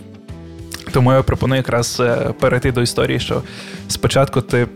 [0.94, 2.02] Тому я пропоную якраз
[2.40, 3.42] перейти до історії, що
[3.88, 4.66] спочатку ти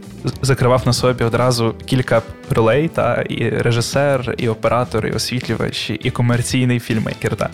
[0.43, 6.81] закривав на собі одразу кілька ролей, та і режисер, і оператор, і освітлювач, і комерційний
[6.81, 7.37] фільмейкер.
[7.37, 7.49] Та.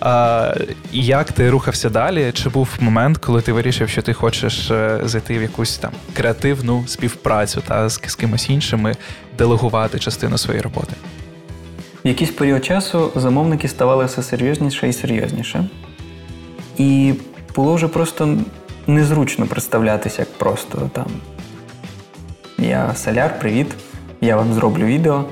[0.00, 0.54] А,
[0.92, 2.32] Як ти рухався далі?
[2.32, 6.84] Чи був момент, коли ти вирішив, що ти хочеш е, зайти в якусь там креативну
[6.86, 8.94] співпрацю та з, з кимось іншим і
[9.38, 10.92] делегувати частину своєї роботи?
[12.04, 15.68] В якийсь період часу замовники ставали все серйозніше і серйозніше.
[16.78, 17.14] І
[17.54, 18.36] було вже просто
[18.86, 21.06] незручно представлятися як просто там
[22.58, 23.74] я Соляр, привіт.
[24.20, 25.24] Я вам зроблю відео.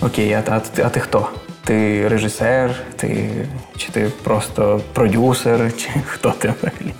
[0.00, 1.28] окей, а, а, а ти хто?
[1.64, 3.30] Ти режисер, ти,
[3.76, 6.94] чи ти просто продюсер, чи хто ти взагалі?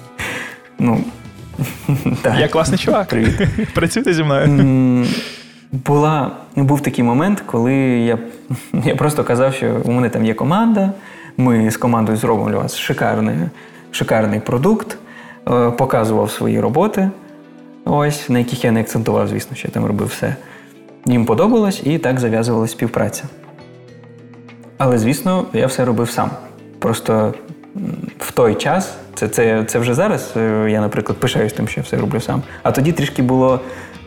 [0.78, 1.04] Ну,
[2.22, 2.38] так.
[2.38, 3.08] Я класний чувак.
[3.08, 3.40] Привіт.
[3.74, 5.06] Працюйте зі мною.
[5.72, 8.18] Була, Був такий момент, коли я
[8.84, 10.92] я просто казав, що у мене там є команда,
[11.36, 13.36] ми з командою зробимо для вас шикарний
[13.94, 14.96] шикарний продукт,
[15.48, 17.10] е, показував свої роботи,
[17.84, 20.36] ось, на яких я не акцентував, звісно, що я там робив все.
[21.06, 23.24] Їм подобалось і так зав'язувалася співпраця.
[24.78, 26.30] Але, звісно, я все робив сам.
[26.78, 27.34] Просто
[28.18, 31.84] в той час, це це, це вже зараз, е, я, наприклад, пишаюсь тим, що я
[31.84, 32.42] все роблю сам.
[32.62, 33.60] А тоді трішки було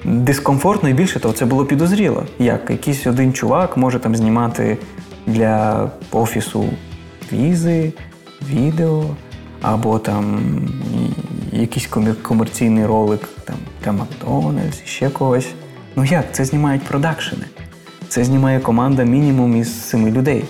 [0.04, 2.24] дискомфортно і більше того, це було підозріло.
[2.40, 4.78] Як якийсь один чувак може там знімати
[5.28, 6.70] для офісу
[7.32, 7.94] візи,
[8.50, 9.04] відео,
[9.62, 10.42] або там
[11.52, 11.88] якийсь
[12.22, 15.48] комерційний ролик там, для Макдональдс, ще когось.
[15.96, 16.26] Ну як?
[16.32, 17.46] Це знімають продакшени.
[18.08, 20.46] Це знімає команда мінімум із семи людей.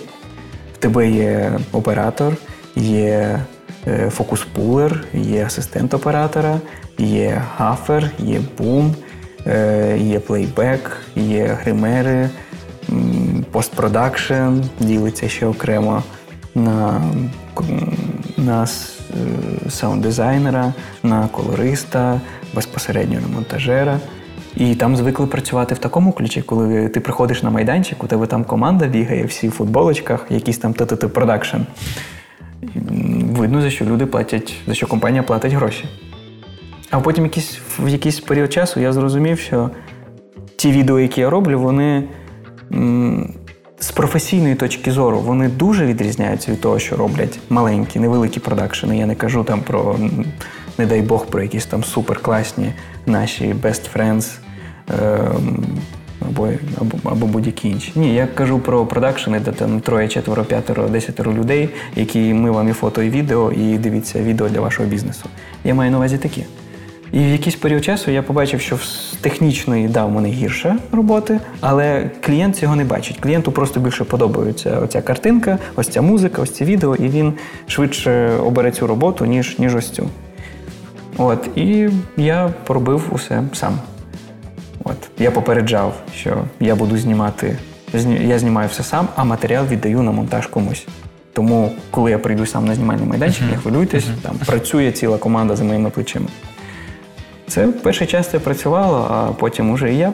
[0.74, 2.36] В тебе є оператор,
[2.76, 3.40] є
[3.86, 6.60] е, focus puller, є асистент оператора,
[6.98, 8.94] є гафер, є бум,
[9.46, 12.30] е, є playback, є гримери,
[13.50, 16.02] post-production, ділиться ще окремо
[16.54, 17.02] на
[18.36, 18.66] на
[19.68, 22.20] sound-дизайнера, на колориста,
[22.54, 23.98] безпосередньо на монтажера.
[24.56, 28.44] І там звикли працювати в такому ключі, коли ти приходиш на майданчик, у тебе там
[28.44, 31.56] команда бігає, всі в футболочках, якийсь там ТТТ production.
[33.30, 35.84] Видно, за що люди платять, за що компанія платить гроші.
[36.90, 39.70] А потім якийсь, в якийсь період часу я зрозумів, що
[40.56, 42.04] ті відео, які я роблю, вони
[43.80, 48.98] з професійної точки зору вони дуже відрізняються від того, що роблять маленькі, невеликі продакшени.
[48.98, 49.98] Я не кажу там про,
[50.78, 52.72] не дай Бог, про якісь там суперкласні
[53.06, 54.38] наші best friends
[54.88, 55.64] ем,
[56.20, 56.48] або
[56.80, 57.92] або, або будь-які інші.
[57.96, 62.68] Ні, я кажу про продакшени, де там троє, четверо, п'ятеро, десятеро людей, які ми вам
[62.68, 65.24] і фото, і відео, і дивіться відео для вашого бізнесу.
[65.64, 66.44] Я маю на увазі такі.
[67.12, 71.40] І в якийсь період часу я побачив, що з технічної да, у мене гірше роботи,
[71.60, 73.20] але клієнт цього не бачить.
[73.20, 77.32] Клієнту просто більше подобається оця картинка, ось ця музика, ось ці відео, і він
[77.66, 80.08] швидше обере цю роботу, ніж ніж ось цю.
[81.16, 83.78] От, І я поробив усе сам.
[84.84, 87.56] От, Я попереджав, що я буду знімати,
[88.20, 90.86] я знімаю все сам, а матеріал віддаю на монтаж комусь.
[91.32, 95.64] Тому, коли я прийду сам на знімальний майданчик, не хвилюйтесь, там працює ціла команда за
[95.64, 96.26] моїми плечима.
[97.48, 100.12] Це в перший час це працювало, а потім уже і я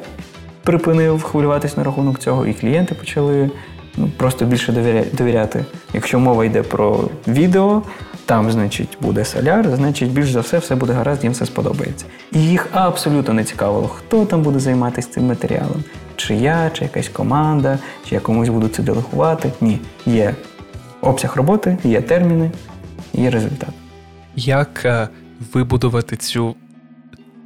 [0.62, 3.50] припинив хвилюватись на рахунок цього, і клієнти почали
[3.96, 4.72] ну, просто більше
[5.12, 5.64] довіряти.
[5.94, 7.82] Якщо мова йде про відео,
[8.26, 12.06] там, значить, буде соляр, значить, більш за все, все буде гаразд, їм все сподобається.
[12.32, 15.84] І їх абсолютно не цікавило, хто там буде займатися цим матеріалом.
[16.16, 19.52] Чи я, чи якась команда, чи я комусь буду це делегувати.
[19.60, 19.78] Ні.
[20.06, 20.34] Є
[21.00, 22.50] обсяг роботи, є терміни,
[23.12, 23.70] є результат.
[24.36, 25.08] Як е,
[25.52, 26.54] вибудувати цю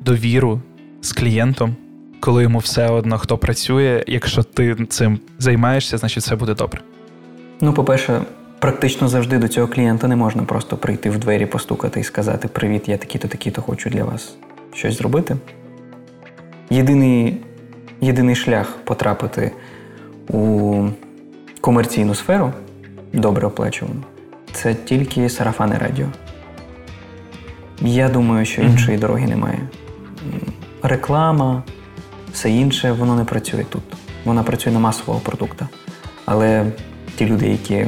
[0.00, 0.60] довіру
[1.00, 1.76] з клієнтом,
[2.20, 6.80] коли йому все одно хто працює, якщо ти цим займаєшся, значить все буде добре.
[7.60, 8.22] Ну, по-перше,
[8.58, 12.88] практично завжди до цього клієнта не можна просто прийти в двері, постукати і сказати: Привіт,
[12.88, 14.36] я такий-то, такий-то хочу для вас
[14.74, 15.36] щось зробити.
[16.70, 17.36] Єдиний,
[18.00, 19.52] Єдиний шлях потрапити
[20.28, 20.88] у
[21.60, 22.52] комерційну сферу,
[23.12, 24.02] добре оплачувану,
[24.52, 26.06] це тільки сарафани радіо.
[27.80, 29.00] Я думаю, що іншої mm-hmm.
[29.00, 29.58] дороги немає
[30.82, 31.62] реклама,
[32.32, 33.82] все інше, воно не працює тут.
[34.24, 35.68] Вона працює на масового продукту.
[36.24, 36.66] Але
[37.16, 37.86] ті люди, які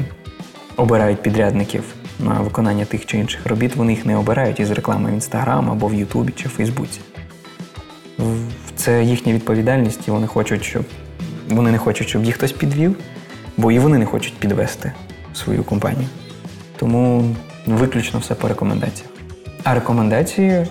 [0.76, 1.84] обирають підрядників
[2.18, 5.86] на виконання тих чи інших робіт, вони їх не обирають із реклами в Інстаграм або
[5.86, 7.00] в Ютубі чи в Фейсбуці.
[8.76, 10.84] Це їхня відповідальність, і вони хочуть, щоб
[11.48, 12.96] вони не хочуть, щоб їх хтось підвів,
[13.56, 14.92] бо і вони не хочуть підвести
[15.34, 16.08] свою компанію.
[16.76, 17.34] Тому
[17.66, 19.10] виключно все по рекомендаціях.
[19.64, 20.66] А рекомендації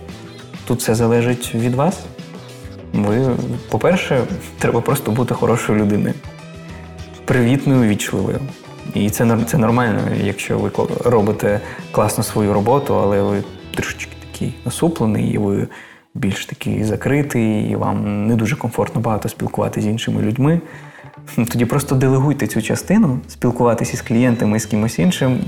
[0.70, 2.00] Тут все залежить від вас.
[2.94, 3.36] Ви,
[3.70, 4.24] по-перше,
[4.60, 6.14] треба просто бути хорошою людиною,
[7.26, 8.40] привітною, вічливою.
[8.94, 10.72] І це це нормально, якщо ви
[11.06, 15.68] робите класно свою роботу, але ви трошечки такий насуплений, і ви
[16.16, 20.62] більш такий закритий, і вам не дуже комфортно багато спілкуватися з іншими людьми.
[21.36, 25.40] Тоді просто делегуйте цю частину, спілкуватися з клієнтами з кимось іншим,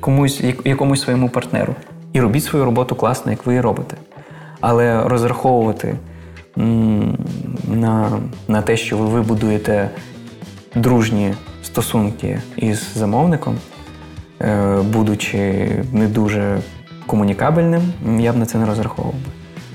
[0.00, 1.74] комусь, якомусь своєму партнеру.
[2.12, 3.96] І робіть свою роботу класно, як ви її робите.
[4.62, 5.94] Але розраховувати
[7.66, 8.10] на,
[8.48, 9.90] на те, що ви вибудуєте
[10.74, 13.56] дружні стосунки із замовником,
[14.40, 16.58] е, будучи не дуже
[17.06, 17.82] комунікабельним,
[18.18, 19.14] я б на це не розраховував.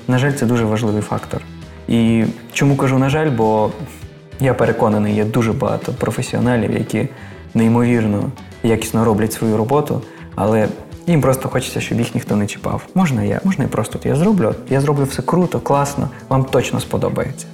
[0.08, 1.42] На жаль, це дуже важливий фактор.
[1.88, 2.24] І
[2.54, 3.72] чому кажу, на жаль, бо
[4.40, 7.10] Я переконаний, є дуже багато професіоналів, які
[7.54, 8.32] неймовірно
[8.64, 10.02] якісно роблять свою роботу,
[10.36, 10.68] але
[11.08, 12.82] їм просто хочеться, щоб їх ніхто не чіпав.
[12.96, 14.56] Можна я, можна я просто я зроблю.
[14.70, 17.46] Я зроблю все круто, класно, вам точно сподобається.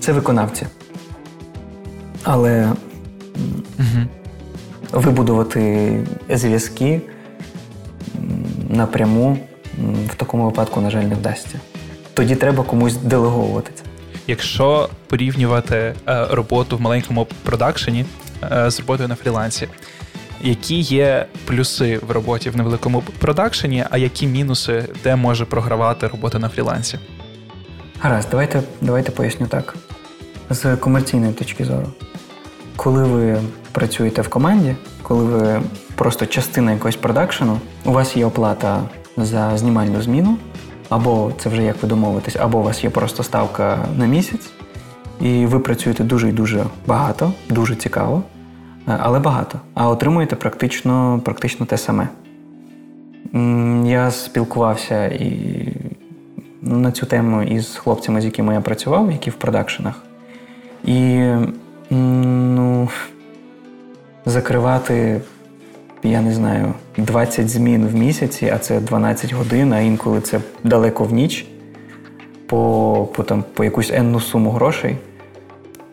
[0.00, 0.66] Це виконавці.
[2.22, 2.72] Але
[3.78, 4.06] угу.
[4.92, 7.00] вибудувати зв'язки
[8.68, 9.38] напряму
[10.06, 11.60] в такому випадку, на жаль, не вдасться.
[12.14, 13.84] Тоді треба комусь делеговувати це.
[14.26, 15.94] Якщо порівнювати е,
[16.30, 18.04] роботу в маленькому продакшені
[18.52, 19.68] е, з роботою на фрілансі,
[20.42, 26.38] які є плюси в роботі в невеликому продакшені, а які мінуси, де може програвати робота
[26.38, 26.98] на фрілансі?
[28.00, 29.74] Гаразд, давайте, давайте поясню так.
[30.50, 31.86] З комерційної точки зору.
[32.76, 33.40] Коли ви
[33.72, 35.62] працюєте в команді, коли ви
[35.94, 38.82] просто частина якогось продакшену, у вас є оплата
[39.16, 40.38] за знімальну зміну,
[40.88, 44.50] або це вже як ви домовитесь, або у вас є просто ставка на місяць,
[45.20, 48.22] і ви працюєте дуже і дуже багато, дуже цікаво,
[48.86, 49.60] але багато.
[49.74, 52.08] А отримуєте практично, практично те саме.
[53.84, 55.68] Я спілкувався і
[56.62, 60.02] на цю тему із хлопцями, з якими я працював, які в продакшенах.
[60.84, 61.24] І
[61.90, 62.88] ну,
[64.26, 65.20] закривати
[66.02, 71.04] я не знаю, 20 змін в місяці, а це 12 годин, а інколи це далеко
[71.04, 71.46] в ніч
[72.46, 74.96] по по, там, по якусь енну суму грошей.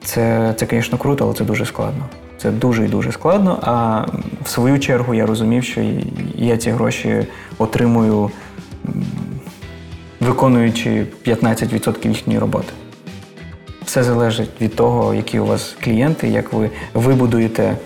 [0.03, 2.05] Це, це, звісно, круто, але це дуже складно.
[2.37, 3.59] Це дуже і дуже складно.
[3.61, 4.05] А
[4.43, 5.81] в свою чергу я розумів, що
[6.35, 7.25] я ці гроші
[7.57, 8.31] отримую,
[10.19, 12.73] виконуючи 15% їхньої роботи.
[13.85, 17.77] Все залежить від того, які у вас клієнти, як ви вибудуєте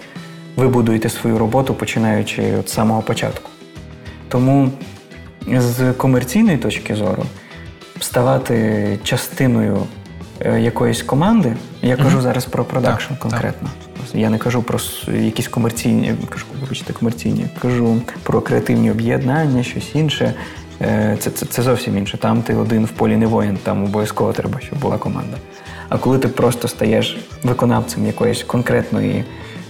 [0.55, 3.49] ви будуєте свою роботу, починаючи від самого початку.
[4.27, 4.71] Тому
[5.57, 7.23] з комерційної точки зору
[7.99, 9.83] ставати частиною
[10.39, 13.69] е, якоїсь команди, я кажу зараз про продакшн конкретно.
[13.83, 13.90] Так.
[14.13, 14.79] Я не кажу про
[15.13, 20.33] якісь комерційні, кажу, вибачте, комерційні, кажу про креативні об'єднання, щось інше.
[20.81, 22.17] Е, це, це це, зовсім інше.
[22.17, 25.37] Там ти один в полі не воїн, там обов'язково треба, щоб була команда.
[25.89, 29.25] А коли ти просто стаєш виконавцем якоїсь конкретної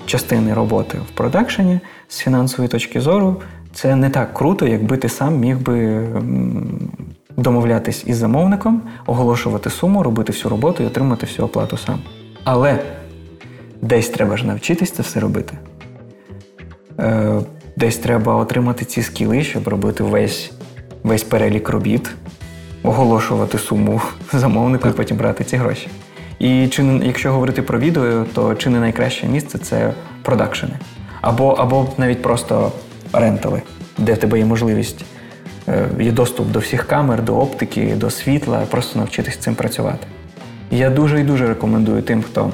[0.06, 3.42] частини роботи в продакшені з фінансової точки зору,
[3.74, 6.08] це не так круто, якби ти сам міг би
[7.38, 12.00] домовлятись із замовником, оголошувати суму, робити всю роботу і отримати всю оплату сам.
[12.44, 12.80] Але
[13.82, 15.58] десь треба ж навчитись це все робити.
[17.00, 17.40] Е,
[17.76, 20.52] десь треба отримати ці скіли, щоб робити весь
[21.04, 22.10] весь перелік робіт,
[22.84, 24.02] оголошувати суму
[24.34, 25.88] замовнику і потім брати ці гроші.
[26.40, 30.74] І чи не, якщо говорити про відео, то чи не найкраще місце це продакшени.
[31.22, 32.72] Або або навіть просто
[33.14, 33.62] рентали,
[33.98, 35.06] де в тебе є можливість,
[35.68, 40.08] е, є доступ до всіх камер, до оптики, до світла, просто навчитись цим працювати.
[40.72, 42.52] Я дуже і дуже рекомендую тим, хто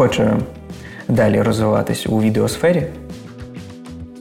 [0.00, 0.36] хоче
[1.08, 2.86] далі розвиватись у відеосфері,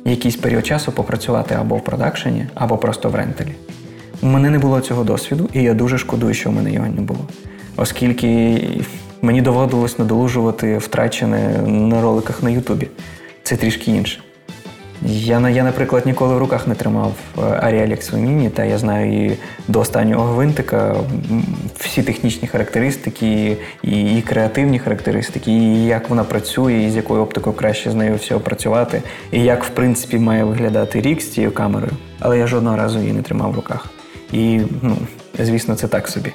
[0.06, 3.56] якийсь період часу попрацювати або в продакшені, або просто в рентелі.
[4.22, 7.02] У мене не було цього досвіду, і я дуже шкодую, що в мене його не
[7.02, 7.20] було
[7.80, 8.62] оскільки
[9.22, 12.88] мені доводилось надолужувати втрачене на роликах на Ютубі.
[13.44, 14.20] Це трішки інше.
[15.06, 19.38] Я, я, наприклад, ніколи в руках не тримав е, Arri Mini, та я знаю її
[19.68, 20.96] до останнього гвинтика,
[21.76, 27.56] всі технічні характеристики, і, і креативні характеристики, і як вона працює, і з якою оптикою
[27.56, 31.92] краще з нею всього працювати, і як, в принципі, має виглядати рік з цією камерою.
[32.20, 33.90] Але я жодного разу її не тримав в руках.
[34.34, 34.98] І, ну,
[35.40, 36.34] звісно, це так собі.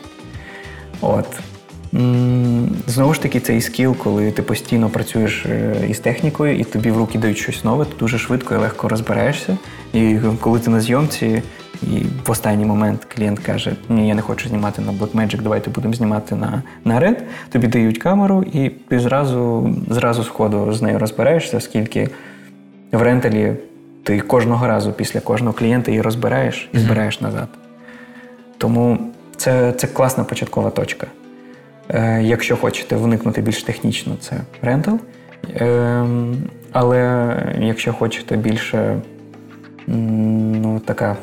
[1.01, 1.27] От.
[2.87, 6.97] Знову ж таки, цей скіл, коли ти постійно працюєш е, із технікою, і тобі в
[6.97, 9.59] руки дають щось нове, ти дуже швидко і легко розбираєшся.
[9.93, 11.43] І коли ти на зйомці,
[11.83, 15.95] і в останній момент клієнт каже: Ні, я не хочу знімати на Blackmagic, давайте будемо
[15.95, 17.17] знімати на на Red,
[17.53, 22.09] тобі дають камеру, і ти зразу зразу сходу з нею розбираєшся, оскільки
[22.93, 23.53] в ренталі
[24.03, 27.49] ти кожного разу після кожного клієнта її розбираєш і збираєш назад.
[28.59, 28.99] Тому.
[29.37, 31.07] Це це класна початкова точка.
[31.89, 35.01] Е, Якщо хочете вникнути більш технічно, це рентал.
[35.51, 36.07] Е,
[36.73, 39.01] Але якщо хочете більше
[39.87, 41.17] ну, така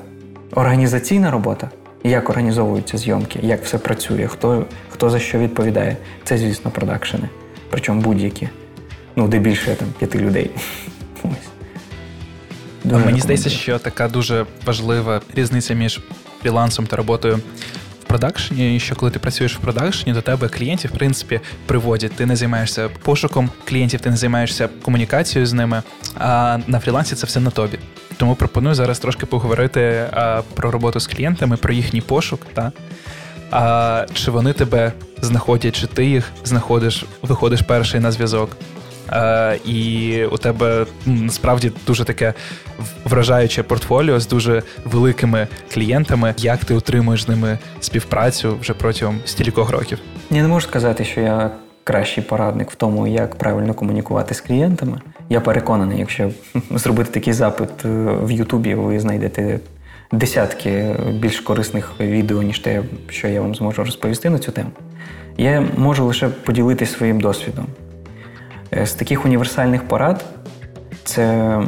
[0.56, 1.70] організаційна робота,
[2.04, 7.30] як організовуються зйомки, як все працює, хто хто за що відповідає, це, звісно, продакшени.
[7.70, 8.50] Причому будь-які.
[9.16, 10.52] Ну, де більше там п'яти людей.
[12.84, 16.02] Мені здається, що така дуже важлива різниця між
[16.42, 17.40] фрілансом та роботою
[18.12, 22.12] продакшені, що коли ти працюєш в продакшені, до тебе клієнти, в принципі, приводять.
[22.12, 25.84] Ти не займаєшся пошуком клієнтів, ти не займаєшся комунікацією з ними.
[26.20, 27.80] А на фрілансі це все на тобі.
[28.18, 32.46] Тому пропоную зараз трошки поговорити а, про роботу з клієнтами, про їхній пошук.
[32.54, 32.72] Та?
[33.52, 34.92] А, Чи вони тебе
[35.22, 38.58] знаходять, чи ти їх знаходиш, виходиш перший на зв'язок.
[39.14, 42.34] Е, І у тебе насправді дуже таке
[43.06, 46.34] вражаюче портфоліо з дуже великими клієнтами.
[46.38, 50.00] Як ти утримуєш з ними співпрацю вже протягом стількох років?
[50.32, 51.52] Я не можу сказати, що я
[51.84, 55.02] кращий порадник в тому, як правильно комунікувати з клієнтами.
[55.30, 56.32] Я переконаний, якщо
[56.72, 57.88] зробити такий запит е,
[58.24, 59.60] в Ютубі, ви знайдете
[60.12, 64.72] десятки більш корисних відео, ніж те, що я вам зможу розповісти на цю тему.
[65.38, 67.68] Я можу лише поділитися своїм досвідом.
[68.74, 70.26] Е, з таких універсальних порад
[71.04, 71.60] це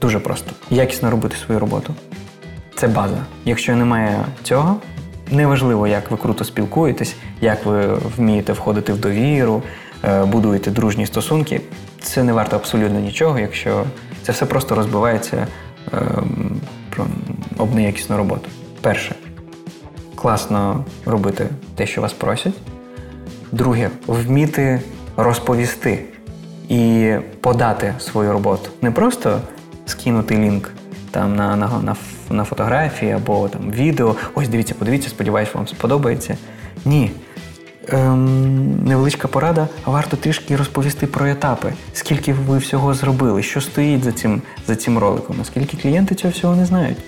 [0.00, 0.52] дуже просто.
[0.70, 1.94] Якісно робити свою роботу.
[2.74, 3.16] Це база.
[3.44, 4.76] Якщо немає цього,
[5.30, 9.62] неважливо, як ви круто спілкуєтесь, як ви вмієте входити в довіру,
[10.04, 11.60] е, будуєте дружні стосунки.
[12.00, 13.84] Це не варто абсолютно нічого, якщо
[14.22, 15.46] це все просто розбивається
[15.92, 16.60] ем,
[17.58, 18.48] об неякісну роботу.
[18.80, 19.14] Перше,
[20.14, 22.54] класно робити те, що вас просять.
[23.52, 24.80] Друге, вміти
[25.16, 26.04] розповісти
[26.68, 28.70] і подати свою роботу.
[28.82, 29.40] Не просто
[29.86, 30.70] скинути лінк
[31.10, 31.96] там на на, на,
[32.30, 34.16] на фотографії або там відео.
[34.34, 36.36] Ось дивіться, подивіться, сподіваюсь, вам сподобається.
[36.84, 37.10] Ні.
[37.88, 44.12] Ем, Невеличка порада, варто трішки розповісти про етапи, скільки ви всього зробили, що стоїть за
[44.12, 46.98] цим за цим роликом, оскільки клієнти цього всього не знають.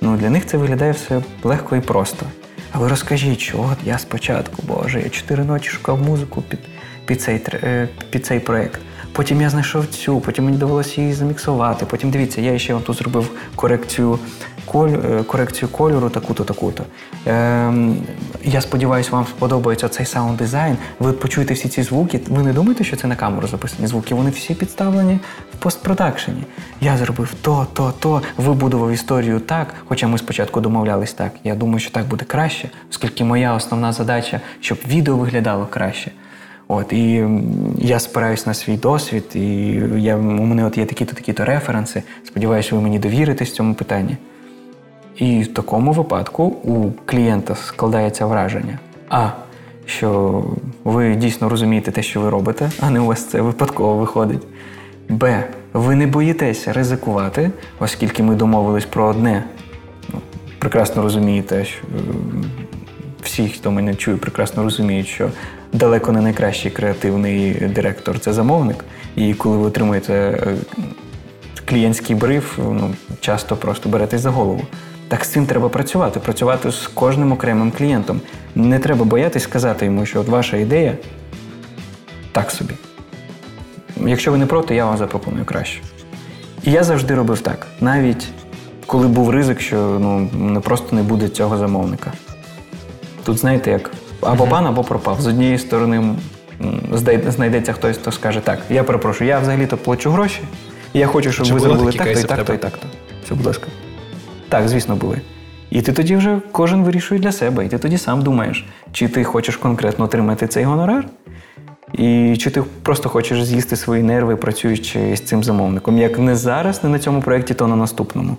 [0.00, 2.26] Ну, Для них це виглядає все легко і просто.
[2.72, 6.60] А ви розкажіть, що от я спочатку, Боже, я чотири ночі шукав музику під
[7.08, 8.80] під цей е, під цей проєкт.
[9.12, 11.86] Потім я знайшов цю, потім мені довелося її заміксувати.
[11.86, 14.18] Потім дивіться, я ще вам тут зробив корекцію
[14.64, 16.84] коль, е, корекцію кольору, таку-то, таку-то.
[17.26, 17.96] Ем,
[18.44, 20.76] Я сподіваюся, вам сподобається цей саунд дизайн.
[20.98, 22.20] Ви почуєте всі ці звуки.
[22.28, 24.14] Ви не думаєте, що це на камеру записані звуки?
[24.14, 25.18] Вони всі підставлені
[25.54, 26.42] в постпродакшені.
[26.80, 31.32] Я зробив то, то, то, вибудував історію так, хоча ми спочатку домовлялись так.
[31.44, 36.10] Я думаю, що так буде краще, оскільки моя основна задача, щоб відео виглядало краще.
[36.68, 37.24] От і
[37.78, 39.48] я спираюсь на свій досвід, і
[39.96, 42.02] я, у мене от є такі-то такі-то референси.
[42.24, 44.16] Сподіваюся, ви мені довірите в цьому питанні.
[45.16, 49.30] І в такому випадку у клієнта складається враження, а
[49.86, 50.44] що
[50.84, 54.42] ви дійсно розумієте те, що ви робите, а не у вас це випадково виходить.
[55.08, 55.44] Б.
[55.72, 57.50] Ви не боїтеся ризикувати,
[57.80, 59.44] оскільки ми домовились про одне.
[60.14, 60.20] Ну,
[60.58, 61.84] прекрасно розумієте, що
[63.22, 65.30] всі, хто мене чує, прекрасно розуміють, що
[65.72, 68.84] далеко не найкращий креативний директор це замовник.
[69.16, 70.54] І коли ви отримуєте е,
[71.64, 74.62] клієнтський бриф, ну, часто просто беретесь за голову.
[75.08, 78.20] Так з цим треба працювати, працювати з кожним окремим клієнтом.
[78.54, 80.96] Не треба боятись сказати йому, що от ваша ідея
[82.32, 82.74] так собі.
[84.06, 85.80] Якщо ви не проти, я вам запропоную краще.
[86.62, 88.28] І я завжди робив так, навіть
[88.86, 92.12] коли був ризик, що ну, просто не буде цього замовника.
[93.24, 93.90] Тут, знаєте, як
[94.20, 95.20] або пан, або пропав.
[95.20, 96.14] З однієї сторони
[97.28, 100.40] знайдеться хтось, хто скаже, так, я перепрошую, я взагалі-то плачу гроші,
[100.92, 102.86] і я хочу, щоб Чи ви зробили так-то, і так-то, і так-то.
[103.24, 103.66] Все, будь ласка.
[104.48, 105.20] Так, звісно, були.
[105.70, 109.24] І ти тоді вже кожен вирішує для себе, і ти тоді сам думаєш, чи ти
[109.24, 111.04] хочеш конкретно отримати цей гонорар,
[111.92, 115.98] і чи ти просто хочеш з'їсти свої нерви, працюючи з цим замовником.
[115.98, 118.36] Як не зараз, не на цьому проєкті, то на наступному.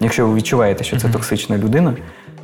[0.00, 1.94] Якщо ви відчуваєте, що це токсична людина,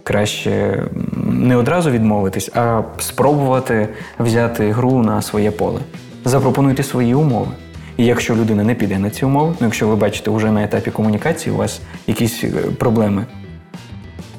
[0.04, 0.82] краще
[1.26, 3.88] не одразу відмовитись, а спробувати
[4.18, 5.80] взяти гру на своє поле.
[6.24, 7.50] Запропонуйте свої умови.
[7.96, 10.90] І якщо людина не піде на ці умови, ну якщо ви бачите вже на етапі
[10.90, 12.48] комунікації, у вас якісь е,
[12.78, 13.26] проблеми,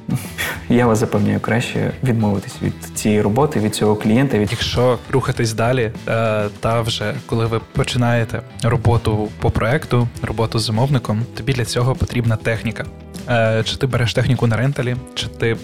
[0.69, 4.37] я вас запевняю, краще відмовитись від цієї роботи, від цього клієнта.
[4.37, 10.63] Від якщо рухатись далі, е, та вже коли ви починаєте роботу по проекту, роботу з
[10.63, 12.85] замовником, тобі для цього потрібна техніка.
[13.29, 15.57] Е, чи ти береш техніку на ренталі, чи ти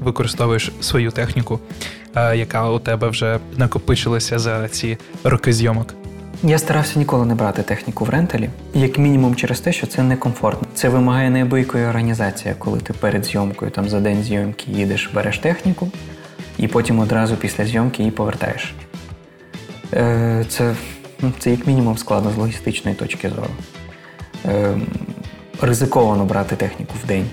[0.00, 1.60] використовуєш свою техніку,
[2.16, 5.94] яка у тебе вже накопичилася за ці роки зйомок?
[6.42, 10.68] Я старався ніколи не брати техніку в ренталі, як мінімум через те, що це некомфортно.
[10.74, 15.90] Це вимагає неабиякої організації, коли ти перед зйомкою там за день зйомки їдеш, береш техніку,
[16.58, 18.74] і потім одразу після зйомки її повертаєш.
[19.94, 20.74] Е, це
[21.20, 23.50] ну, це як мінімум складно з логістичної точки зору.
[25.62, 27.26] Ризиковано брати техніку в день.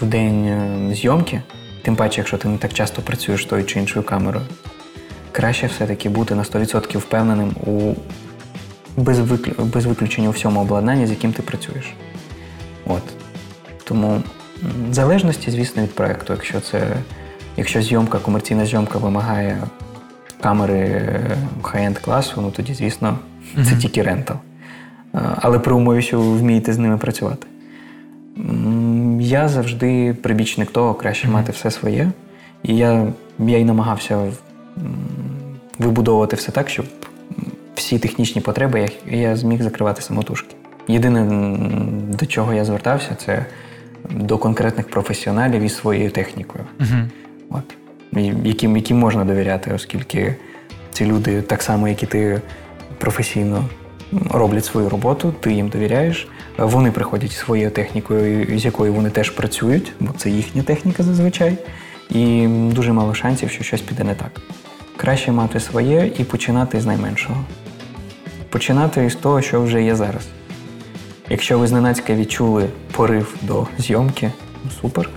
[0.00, 1.42] В день е, зйомки,
[1.82, 4.46] тим паче, якщо ти не так часто працюєш тою чи іншою камерою
[5.32, 7.94] краще все-таки бути на 100% впевненим у
[8.96, 9.52] без, виклю...
[9.64, 11.84] без виключення у всьому обладнанні, з яким ти працюєш.
[12.86, 13.02] От.
[13.84, 14.22] Тому
[14.90, 16.96] в залежності, звісно, від проєкту, якщо це
[17.56, 19.62] якщо зйомка, комерційна зйомка вимагає
[20.40, 21.20] камери
[21.62, 23.18] хай-енд класу, ну тоді, звісно,
[23.54, 23.78] це mm-hmm.
[23.78, 24.36] тільки рентал.
[25.12, 27.46] Але при умові, що ви вмієте з ними працювати.
[29.20, 31.32] Я завжди прибічник того, краще mm-hmm.
[31.32, 32.10] мати все своє
[32.62, 33.06] І я
[33.38, 34.32] я й намагався
[35.78, 36.86] вибудовувати все так, щоб
[37.74, 40.54] всі технічні потреби я зміг закривати самотужки.
[40.88, 41.26] Єдине,
[42.18, 43.46] до чого я звертався, це
[44.10, 47.08] до конкретних професіоналів із своєю технікою, uh
[47.50, 47.64] От.
[48.44, 50.36] яким яким можна довіряти, оскільки
[50.92, 52.40] ці люди, так само, як і ти
[52.98, 53.64] професійно
[54.30, 56.28] роблять свою роботу, ти їм довіряєш.
[56.58, 61.58] Вони приходять своєю технікою, з якою вони теж працюють, бо це їхня техніка зазвичай.
[62.10, 64.40] І дуже мало шансів, що щось піде не так.
[64.96, 67.44] Краще мати своє і починати з найменшого.
[68.48, 70.28] Починати з того, що вже є зараз.
[71.28, 74.32] Якщо ви зненацька відчули порив до зйомки,
[74.64, 75.10] ну, супер.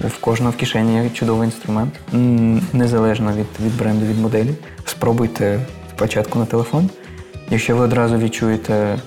[0.00, 1.92] В кожного в кишені є чудовий інструмент,
[2.72, 4.54] незалежно від від бренду, від моделі.
[4.84, 5.60] Спробуйте
[5.96, 6.90] спочатку на телефон.
[7.50, 8.98] Якщо ви одразу відчуєте,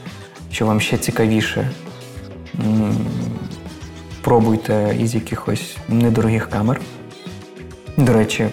[0.51, 1.71] що вам ще цікавіше,
[4.21, 6.81] пробуйте із якихось недорогих камер.
[7.97, 8.47] До речі,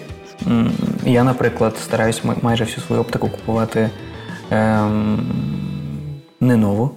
[1.05, 3.89] я, наприклад, стараюсь майже всю свою оптику купувати
[4.51, 5.19] ем,
[6.39, 6.91] не нову.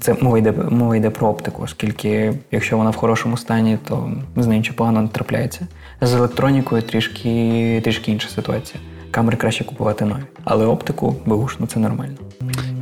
[0.00, 4.46] Це мова йде мова йде про оптику, оскільки якщо вона в хорошому стані, то з
[4.46, 5.66] нею нічого погано не трапляється.
[6.00, 8.80] З електронікою трішки трішки інша ситуація.
[9.16, 12.14] Камери краще купувати нові, але оптику беушну це нормально.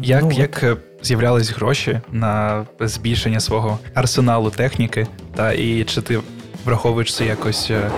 [0.03, 6.21] Як ну, як е, з'являлись гроші на збільшення свого арсеналу техніки, та і чи ти
[6.65, 7.91] враховуєш це якось е,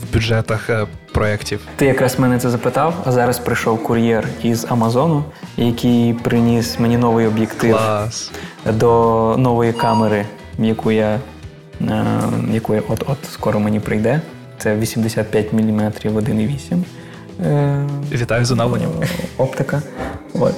[0.00, 1.60] в бюджетах е, проєктів?
[1.76, 5.24] Ти якраз мене це запитав, а зараз прийшов кур'єр із Амазону,
[5.56, 8.32] який приніс мені новий об'єктив Клас.
[8.72, 10.26] до нової камери,
[10.58, 11.20] яку я
[12.52, 14.20] яку я от от скоро мені прийде.
[14.58, 16.82] Це 85 мм 1,8.
[18.12, 18.90] Вітаю з оновленням.
[19.36, 19.82] Оптика.
[20.34, 20.54] От.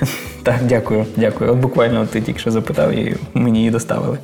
[0.42, 1.52] Так, дякую, дякую.
[1.52, 4.18] От буквально ти тільки що запитав і мені її доставили.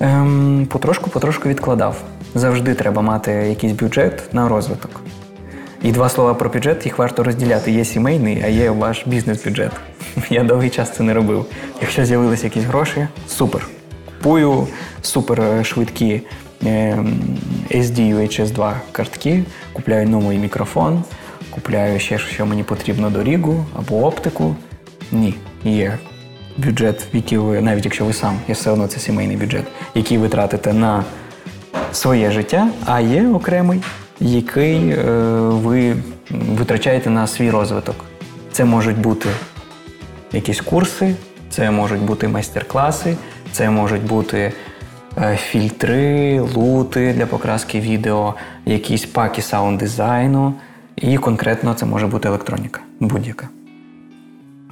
[0.00, 2.02] Ем, Потрошку-потрошку відкладав.
[2.34, 5.00] Завжди треба мати якийсь бюджет на розвиток.
[5.82, 7.72] І два слова про бюджет, їх варто розділяти.
[7.72, 9.72] Є сімейний, а є ваш бізнес-бюджет.
[10.30, 11.46] Я довгий час це не робив.
[11.80, 13.68] Якщо з'явилися якісь гроші, супер.
[14.26, 14.66] Купую
[15.02, 16.22] супер швидкі
[16.64, 17.20] ем,
[17.70, 21.04] SD UHS 2 картки, купляю новий мікрофон,
[21.50, 24.56] купляю ще, що мені потрібно до рігу або оптику.
[25.12, 25.34] Ні,
[25.64, 25.98] є
[26.56, 30.28] бюджет, який ви, навіть якщо ви сам, є все одно це сімейний бюджет, який ви
[30.28, 31.04] тратите на
[31.92, 33.82] своє життя, а є окремий,
[34.20, 35.02] який е,
[35.40, 35.96] ви
[36.30, 37.96] витрачаєте на свій розвиток.
[38.52, 39.28] Це можуть бути
[40.32, 41.14] якісь курси,
[41.50, 43.16] це можуть бути майстер-класи,
[43.52, 44.52] це можуть бути
[45.36, 48.34] фільтри, лути для покраски відео,
[48.66, 50.54] якісь паки саунд дизайну,
[50.96, 53.48] і конкретно це може бути електроніка будь-яка.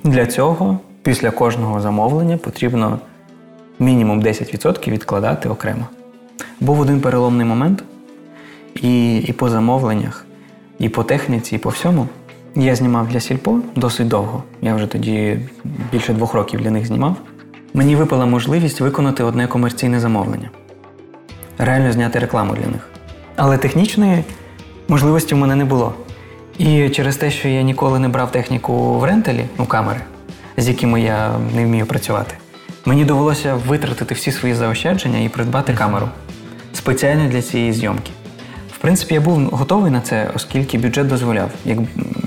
[0.05, 2.99] Для цього після кожного замовлення потрібно
[3.79, 5.87] мінімум 10% відкладати окремо.
[6.61, 7.85] Був один переломний момент,
[8.75, 10.27] і і по замовленнях,
[10.79, 12.09] і по техніці, і по всьому.
[12.55, 14.43] Я знімав для Сільпо досить довго.
[14.63, 15.41] Я вже тоді
[15.93, 17.17] більше двох років для них знімав.
[17.77, 20.51] Мені випала можливість виконати одне комерційне замовлення,
[21.59, 22.89] реально зняти рекламу для них.
[23.37, 24.25] Але технічної
[24.89, 25.95] можливості в мене не було.
[26.59, 30.01] І через те, що я ніколи не брав техніку в ренталі, ну камери,
[30.57, 32.35] з якими я не вмію працювати,
[32.85, 36.09] мені довелося витратити всі свої заощадження і придбати камеру
[36.73, 38.11] спеціально для цієї зйомки.
[38.73, 41.51] В принципі, я був готовий на це, оскільки бюджет дозволяв.
[41.65, 41.79] Як,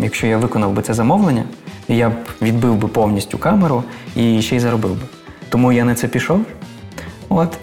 [0.02, 1.44] Якщо я виконав би це замовлення,
[1.88, 3.84] я б відбив би повністю камеру
[4.16, 5.17] і ще й заробив би.
[5.50, 6.46] Тому я на це пішов.
[7.30, 7.58] От.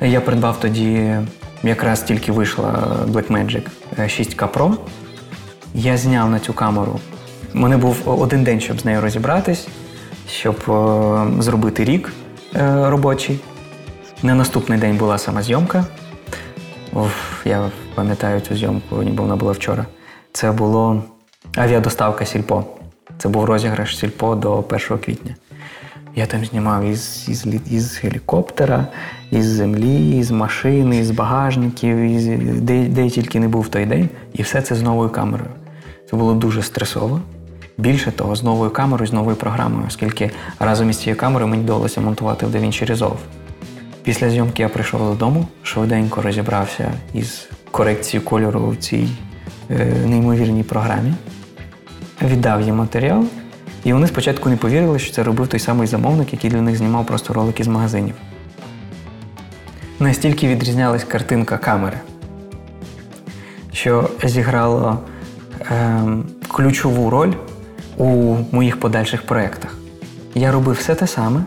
[0.00, 1.16] Я придбав тоді,
[1.62, 2.72] якраз тільки вийшла
[3.06, 3.66] Blackmagic
[3.98, 4.76] 6K Pro.
[5.74, 7.00] Я зняв на цю камеру.
[7.54, 9.68] У мене був один день, щоб з нею розібратись,
[10.28, 12.12] щоб е, зробити рік
[12.56, 13.40] е, робочий.
[14.22, 15.84] На наступний день була сама зйомка.
[16.92, 19.86] Оф, Я пам'ятаю цю зйомку, ніби вона була вчора.
[20.32, 21.02] Це було
[21.56, 22.64] авіадоставка Сільпо.
[23.18, 25.34] Це був розіграш Сільпо до 1 квітня.
[26.16, 28.86] Я там знімав із із, із гелікоптера,
[29.30, 32.26] із землі, із машини, із багажників, із,
[32.60, 34.08] де, де тільки не був той день.
[34.32, 35.50] І все це з новою камерою.
[36.10, 37.20] Це було дуже стресово.
[37.78, 42.00] Більше того, з новою камерою, з новою програмою, оскільки разом із цією камерою мені довелося
[42.00, 43.16] монтувати в DaVinci Resolve.
[44.02, 49.08] Після зйомки я прийшов додому, швиденько розібрався із корекцією кольору в цій
[49.70, 51.14] е, неймовірній програмі,
[52.22, 53.24] віддав їм матеріал,
[53.84, 57.06] і вони спочатку не повірили, що це робив той самий замовник, який для них знімав
[57.06, 58.14] просто ролики з магазинів.
[59.98, 61.96] Настільки відрізнялась картинка камери,
[63.72, 64.98] що зіграло
[65.60, 66.02] е,
[66.48, 67.32] ключову роль
[67.96, 69.76] у моїх подальших проєктах.
[70.34, 71.44] Я робив все те саме,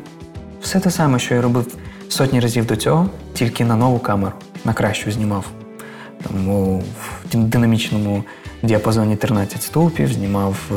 [0.62, 1.68] все те саме, що я робив
[2.10, 4.34] сотні разів до цього, тільки на нову камеру.
[4.66, 5.46] на кращу знімав
[6.24, 6.84] там, у
[7.34, 8.24] динамічному
[8.64, 10.76] діапазоні 13 стовпів, знімав е,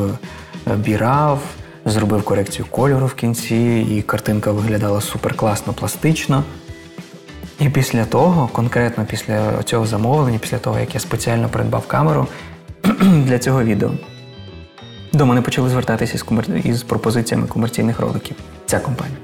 [0.77, 1.41] бірав,
[1.85, 6.45] зробив корекцію кольору в кінці, і картинка виглядала супер класно, пластично.
[7.61, 12.27] І після того, конкретно після цього замовлення, після того, як я спеціально придбав камеру
[13.01, 13.91] для цього відео,
[15.13, 16.25] до мене почали звертатися
[16.65, 18.37] із, пропозиціями комерційних роликів.
[18.67, 19.19] Ця компанія.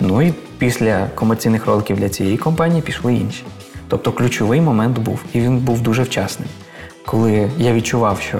[0.00, 3.44] Ну і після комерційних роликів для цієї компанії пішли інші.
[3.88, 6.48] Тобто ключовий момент був, і він був дуже вчасним,
[7.06, 8.38] коли я відчував, що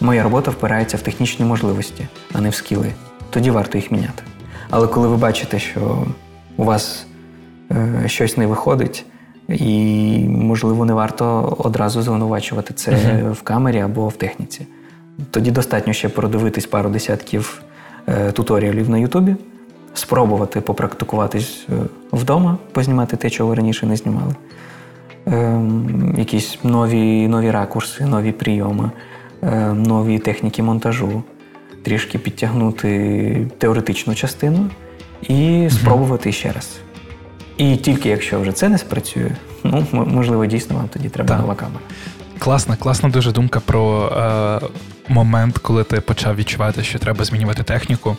[0.00, 2.92] моя робота впирається в технічні можливості, а не в скіли.
[3.30, 4.22] Тоді варто їх міняти.
[4.70, 6.06] Але коли ви бачите, що
[6.56, 7.06] у вас
[7.70, 9.04] е, щось не виходить,
[9.48, 13.32] і, можливо, не варто одразу звинувачувати це uh-huh.
[13.32, 14.66] в камері або в техніці.
[15.30, 17.62] Тоді достатньо ще продивитись пару десятків
[18.06, 19.36] е, туторіалів на Ютубі,
[19.94, 21.72] спробувати попрактикуватись е,
[22.12, 24.34] вдома, познімати те, чого ви раніше не знімали.
[25.26, 25.60] Е,
[26.18, 28.90] якісь нові нові ракурси, нові прийоми,
[29.74, 31.22] нові техніки монтажу,
[31.82, 34.70] трішки підтягнути теоретичну частину
[35.28, 36.78] і спробувати ще раз.
[37.56, 39.30] І тільки якщо вже це не спрацює,
[39.64, 41.40] ну можливо, дійсно вам тоді треба так.
[41.40, 41.80] нова камера.
[42.38, 44.60] Класна, класна дуже думка про е,
[45.08, 48.16] момент, коли ти почав відчувати, що треба змінювати техніку.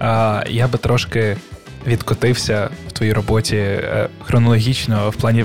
[0.00, 1.36] Е, я би трошки
[1.86, 5.44] відкотився в твоїй роботі е, хронологічно в плані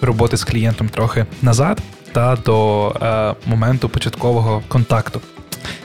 [0.00, 1.82] роботи з клієнтом трохи назад
[2.12, 5.20] та до е, моменту початкового контакту.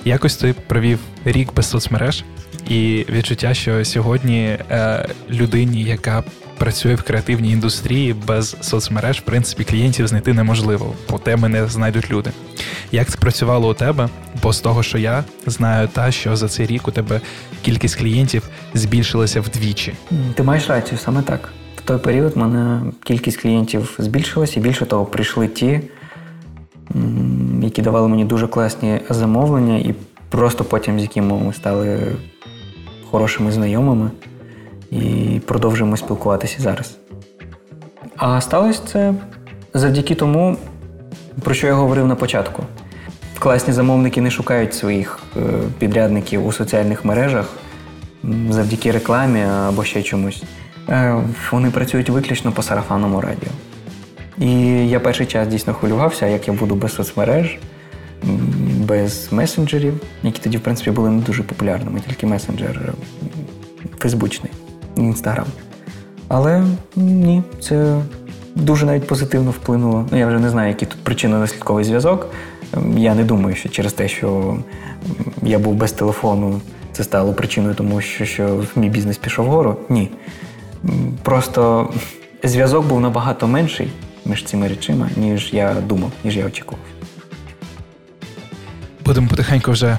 [0.05, 2.23] Якось ти провів рік без соцмереж,
[2.69, 6.23] і відчуття, що сьогодні е, людині, яка
[6.57, 12.11] працює в креативній індустрії без соцмереж, в принципі, клієнтів знайти неможливо, бо теми не знайдуть
[12.11, 12.31] люди.
[12.91, 14.09] Як це працювало у тебе?
[14.43, 17.21] Бо з того, що я знаю, та що за цей рік у тебе
[17.61, 19.93] кількість клієнтів збільшилася вдвічі.
[20.35, 21.49] Ти маєш рацію саме так.
[21.75, 25.81] В той період в мене кількість клієнтів збільшилася, і більше того, прийшли ті,
[27.61, 29.95] які давали мені дуже класні замовлення, і
[30.29, 31.99] просто потім з якими ми стали
[33.11, 34.11] хорошими знайомими
[34.91, 36.97] і продовжуємо спілкуватися зараз.
[38.15, 39.13] А сталося це
[39.73, 40.57] завдяки тому,
[41.43, 42.63] про що я говорив на початку.
[43.39, 45.39] Класні замовники не шукають своїх е,
[45.79, 47.53] підрядників у соціальних мережах
[48.49, 50.43] завдяки рекламі або ще чомусь.
[50.89, 53.49] Е, вони працюють виключно по сарафанному радіо.
[54.39, 54.49] І
[54.89, 57.57] я перший час дійсно хвилювався, як я буду без соцмереж,
[58.77, 62.93] без месенджерів, які тоді, в принципі, були не дуже популярними, тільки месенджер
[63.99, 64.51] фейсбучний,
[64.97, 65.45] інстаграм.
[66.27, 66.63] Але
[66.95, 68.01] ні, це
[68.55, 70.05] дуже навіть позитивно вплинуло.
[70.11, 72.27] Ну, я вже не знаю, який тут причинно-наслідковий зв'язок.
[72.97, 74.57] Я не думаю, що через те, що
[75.43, 76.61] я був без телефону,
[76.91, 79.77] це стало причиною, тому що, що мій бізнес пішов вгору.
[79.89, 80.11] Ні.
[81.23, 81.89] Просто
[82.43, 83.91] зв'язок був набагато менший
[84.27, 86.85] між цими речима, ніж я думав, ніж я очікував.
[89.05, 89.97] Будемо потихеньку вже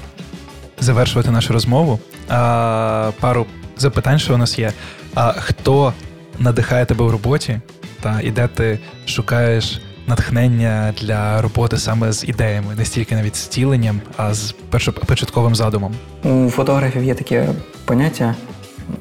[0.79, 1.99] завершувати нашу розмову.
[2.29, 4.72] А, Пару запитань, що у нас є.
[5.14, 5.93] А хто
[6.39, 7.61] надихає тебе в роботі,
[8.01, 13.47] та і де ти шукаєш натхнення для роботи саме з ідеями, не стільки навіть з
[13.47, 14.55] тіленням, а з
[15.07, 15.95] початковим задумом?
[16.24, 17.49] У фотографів є таке
[17.85, 18.35] поняття.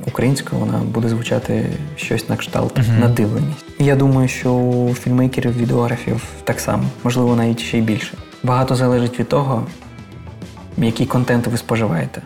[0.08, 1.66] Українською вона буде звучати
[1.96, 3.00] щось на кшталт uh-huh.
[3.00, 3.66] надивленість.
[3.80, 8.18] І я думаю, що у фільмейкерів, відеографів так само, можливо, навіть ще й більше.
[8.44, 9.66] Багато залежить від того,
[10.78, 12.22] який контент ви споживаєте.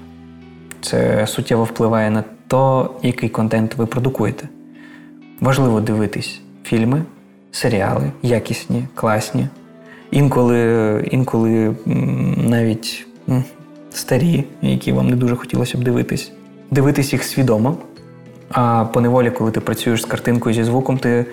[0.82, 4.48] Це суттєво впливає на те, який контент ви продукуєте.
[5.40, 7.02] Важливо дивитись фільми,
[7.52, 9.48] серіали, якісні, класні.
[10.12, 11.76] Інколи інколи
[12.38, 13.08] навіть
[13.92, 16.32] старі, які вам не дуже хотілося б дивитись.
[16.72, 17.78] Дивитись їх свідомо.
[18.50, 21.26] А по неволі, коли ти працюєш з картинкою зі звуком, ти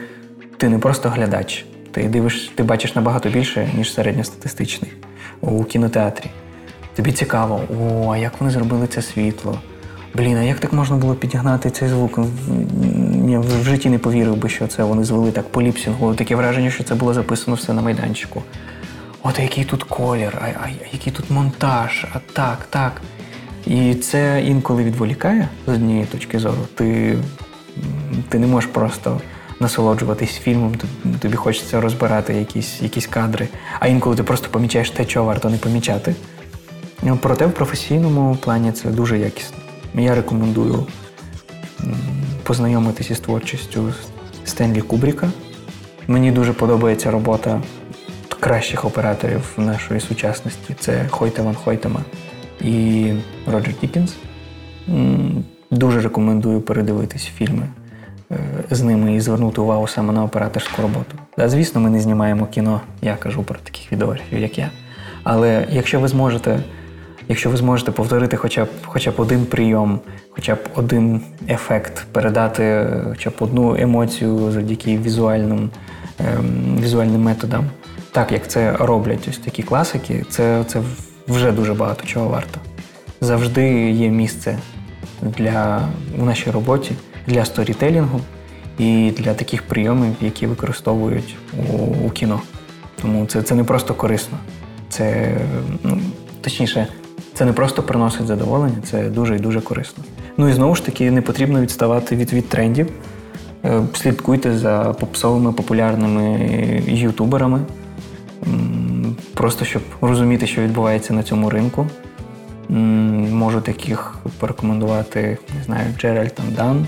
[0.56, 1.66] ти не просто глядач.
[1.90, 4.92] Ти дивиш, ти бачиш набагато більше, ніж середньостатистичний
[5.40, 6.30] у кінотеатрі.
[6.96, 9.58] Тобі цікаво, о, а як вони зробили це світло?
[10.14, 12.18] Блін, а як так можна було підігнати цей звук?
[13.28, 16.14] Я в житті не повірив би, що це вони звели так по ліпсінгу.
[16.14, 18.42] Таке враження, що це було записано все на майданчику.
[19.22, 23.02] От який тут колір, а, а який тут монтаж, а так, так.
[23.68, 26.58] І це інколи відволікає з однієї точки зору.
[26.74, 27.18] Ти,
[28.28, 29.20] Ти не можеш просто
[29.60, 30.74] насолоджуватись фільмом,
[31.20, 33.48] тобі хочеться розбирати якісь якісь кадри,
[33.80, 36.14] а інколи ти просто помічаєш те, чого варто не помічати.
[37.20, 39.56] Проте в професійному плані це дуже якісно.
[39.94, 40.86] Я рекомендую
[42.42, 43.92] познайомитися з творчістю
[44.44, 45.30] Стенлі Кубріка.
[46.06, 47.62] Мені дуже подобається робота
[48.40, 50.74] кращих операторів нашої сучасності.
[50.80, 52.00] Це Хойта Ван Хойтема
[52.60, 53.12] і
[53.46, 54.16] Роджер Дікінс.
[55.70, 57.68] Дуже рекомендую передивитись фільми
[58.70, 61.16] з ними і звернути увагу саме на операторську роботу.
[61.38, 64.70] Да, Звісно, ми не знімаємо кіно, я кажу про таких відеографів, як я.
[65.22, 66.60] Але якщо ви зможете
[67.28, 70.00] якщо ви зможете повторити хоча б хоча б один прийом,
[70.30, 75.70] хоча б один ефект, передати хоча б одну емоцію завдяки візуальним
[76.18, 77.64] ем, візуальним методам,
[78.12, 80.82] так як це роблять ось такі класики, це, це
[81.28, 82.60] вже дуже багато чого варто.
[83.20, 84.58] Завжди є місце
[85.22, 86.92] для в нашій роботі
[87.26, 88.20] для сторітелінгу
[88.78, 91.36] і для таких прийомів, які використовують
[91.72, 91.76] у,
[92.06, 92.40] у кіно.
[93.02, 94.38] Тому це це не просто корисно,
[94.88, 95.36] це
[95.84, 96.00] ну,
[96.40, 96.86] точніше,
[97.34, 100.04] це не просто приносить задоволення, це дуже і дуже корисно.
[100.36, 102.88] Ну і знову ж таки, не потрібно відставати від від трендів.
[103.64, 107.60] Е, слідкуйте за попсовими популярними ютуберами,
[109.34, 111.86] просто щоб розуміти, що відбувається на цьому ринку.
[112.68, 116.86] Можу таких порекомендувати, не знаю, Джеральд Дан,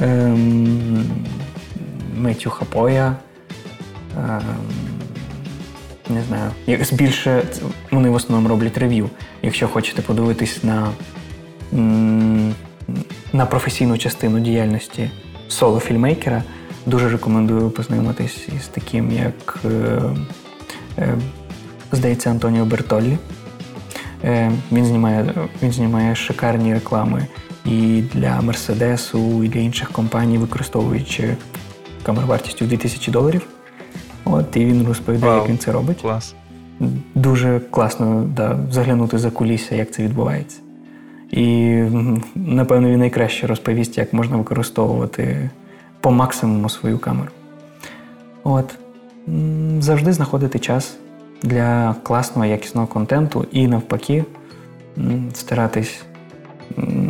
[0.00, 1.04] ем,
[2.16, 3.16] Меттю Хапоя.
[4.18, 4.42] Ем,
[6.08, 6.50] не знаю,
[6.92, 7.42] більше
[7.90, 9.10] вони в основному роблять рев'ю.
[9.42, 10.88] Якщо хочете подивитись на
[13.32, 15.10] на професійну частину діяльності
[15.50, 16.42] соло-фільмейкера,
[16.86, 20.00] дуже рекомендую познайомитись із таким, як, е,
[20.98, 21.14] е,
[21.92, 23.18] здається, Антоніо Бертоллі.
[24.24, 27.26] Е, він знімає він знімає шикарні реклами
[27.64, 31.36] і для Мерседесу, і для інших компаній, використовуючи
[32.02, 33.46] камер вартістю 2000 доларів.
[34.24, 36.00] От, І він розповідає, Вау, як він це робить.
[36.02, 36.34] Клас.
[37.14, 40.58] Дуже класно да, заглянути за кулісся, як це відбувається.
[41.30, 41.66] І,
[42.34, 45.50] напевно, він найкраще розповість, як можна використовувати
[46.00, 47.30] по максимуму свою камеру.
[48.44, 48.74] От.
[49.78, 50.96] Завжди знаходити час
[51.42, 54.24] для класного, якісного контенту і, навпаки,
[55.34, 56.02] старатись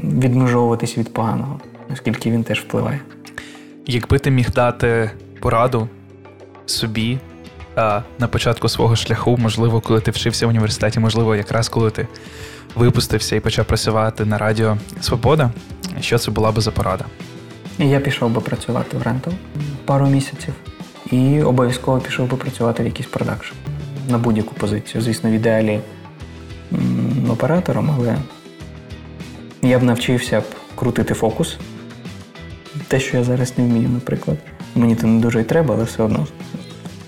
[0.05, 1.61] відмежовуватись від поганого,
[1.93, 3.01] оскільки він теж впливає.
[3.87, 5.11] Якби ти міг дати
[5.41, 5.89] пораду
[6.67, 7.19] собі
[7.77, 12.07] а, на початку свого шляху, можливо, коли ти вчився в університеті, можливо, якраз коли ти
[12.75, 15.51] випустився і почав працювати на Радіо Свобода,
[16.01, 17.05] що це була би за порада?
[17.79, 19.35] Я пішов би працювати в Рентал
[19.85, 20.55] пару місяців
[21.11, 23.55] і обов'язково пішов би працювати в якийсь продакшн
[24.11, 25.03] на будь-яку позицію.
[25.03, 25.81] Звісно, в ідеалі
[27.31, 28.17] оператором, але
[29.63, 30.45] я б навчився б
[30.75, 31.57] крутити фокус.
[32.89, 34.39] Те, що я зараз не вмію, наприклад.
[34.75, 36.27] Мені це не дуже й треба, але все одно.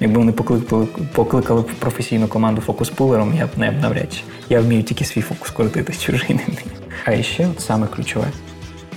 [0.00, 4.20] Якби вони покликали покликали професійну команду фокус-пулером, я б не навряд чи.
[4.48, 6.76] Я вмію тільки свій фокус крутити, чужий не вмію.
[7.04, 8.26] А ще от саме ключове.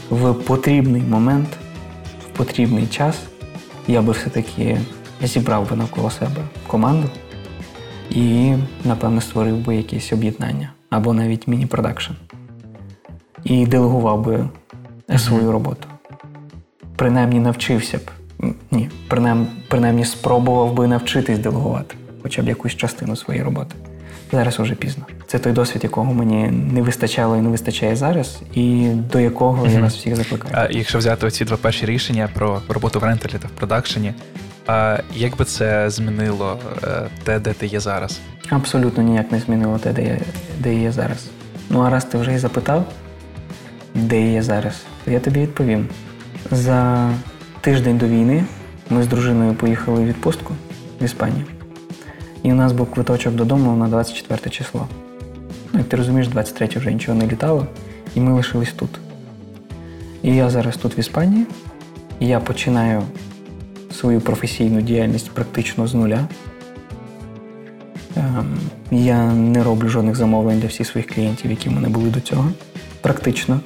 [0.09, 1.47] В потрібний момент,
[2.25, 3.19] в потрібний час
[3.87, 4.77] я би все-таки
[5.23, 7.09] зібрав би навколо себе команду
[8.09, 8.53] і,
[8.85, 12.13] напевно, створив би якесь об'єднання або навіть міні-продакшн.
[13.43, 14.49] І делегував би
[15.17, 15.87] свою роботу.
[16.95, 18.01] Принаймні навчився б.
[18.71, 21.95] Ні, принаймні, принаймні спробував би навчитись делегувати
[22.25, 23.75] хоча б якусь частину своєї роботи.
[24.31, 25.03] Зараз уже пізно.
[25.27, 29.79] Це той досвід, якого мені не вистачало і не вистачає зараз, і до якого я
[29.79, 30.53] нас всіх закликаю.
[30.57, 34.13] А Якщо взяти оці два перші рішення про роботу в ренталі та в продакшені,
[34.67, 38.19] а як би це змінило е, те, де ти є зараз?
[38.49, 40.17] Абсолютно ніяк не змінило те, де я,
[40.59, 41.25] де я є зараз.
[41.69, 42.85] Ну а раз ти вже і запитав,
[43.95, 45.87] де я є зараз, то я тобі відповім.
[46.51, 47.09] За
[47.61, 48.43] тиждень до війни
[48.89, 50.53] ми з дружиною поїхали в відпустку
[51.01, 51.45] в Іспанію.
[52.43, 54.87] І у нас був квиточок додому на 24 число.
[55.73, 57.67] Ну, як ти розумієш, 23 вже нічого не літало,
[58.15, 58.89] і ми лишились тут.
[60.23, 61.45] І я зараз тут в Іспанії,
[62.19, 63.03] і я починаю
[63.99, 66.27] свою професійну діяльність практично з нуля.
[68.17, 68.57] Ем,
[68.91, 72.51] я не роблю жодних замовлень для всіх своїх клієнтів, які в мене були до цього.
[73.01, 73.59] Практично.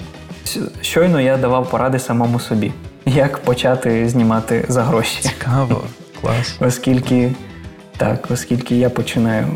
[0.82, 2.72] Щойно я давав поради самому собі,
[3.06, 5.22] як почати знімати за гроші.
[5.22, 5.84] Цікаво,
[6.22, 6.58] клас.
[6.60, 7.32] Оскільки
[7.98, 9.48] так, оскільки я починаю.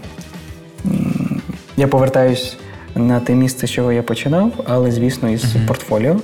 [1.77, 2.57] Я повертаюсь
[2.95, 5.67] на те місце, з чого я починав, але, звісно, із uh-huh.
[5.67, 6.15] портфоліо.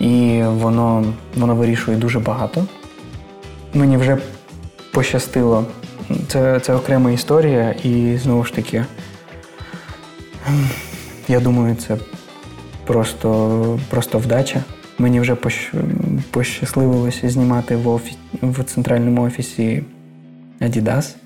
[0.00, 1.04] І воно
[1.36, 2.66] воно вирішує дуже багато.
[3.74, 4.18] Мені вже
[4.92, 5.66] пощастило.
[6.28, 8.84] Це це окрема історія, і знову ж таки,
[11.28, 11.96] я думаю, це
[12.86, 14.62] просто просто вдача.
[14.98, 15.36] Мені вже
[16.30, 18.16] пощасливилося знімати в офі...
[18.42, 19.82] в центральному офісі
[20.60, 21.16] Adidas.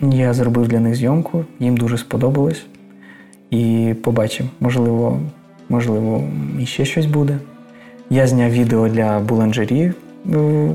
[0.00, 2.66] Я зробив для них зйомку, їм дуже сподобалось.
[3.50, 5.20] І побачимо, можливо,
[5.68, 6.24] можливо,
[6.60, 7.38] іще щось буде.
[8.10, 9.92] Я зняв відео для буланжері, е,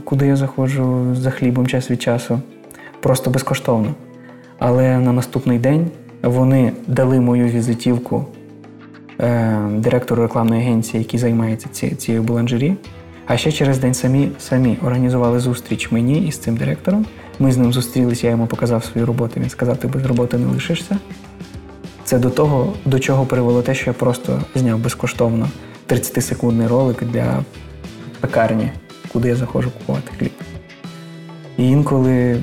[0.04, 2.41] куди я заходжу за хлібом час від часу,
[3.00, 3.93] просто безкоштовно.
[4.60, 5.88] Але на наступний день
[6.24, 8.26] вони дали мою візитівку
[9.20, 12.76] е, директору рекламної агенції, який займається цією буланжері.
[13.26, 17.06] А ще через день самі самі організували зустріч мені із цим директором.
[17.39, 19.39] Ми з ним зустрілися, я йому показав свою роботу.
[19.39, 20.97] Він сказав, ти без роботи не лишишся.
[22.04, 25.50] Це до того, до чого привело те, що я просто зняв безкоштовно
[25.89, 27.43] 30-секундний ролик для
[28.20, 28.72] пекарні,
[29.14, 30.32] куди я заходжу купувати хліб.
[31.57, 32.41] І інколи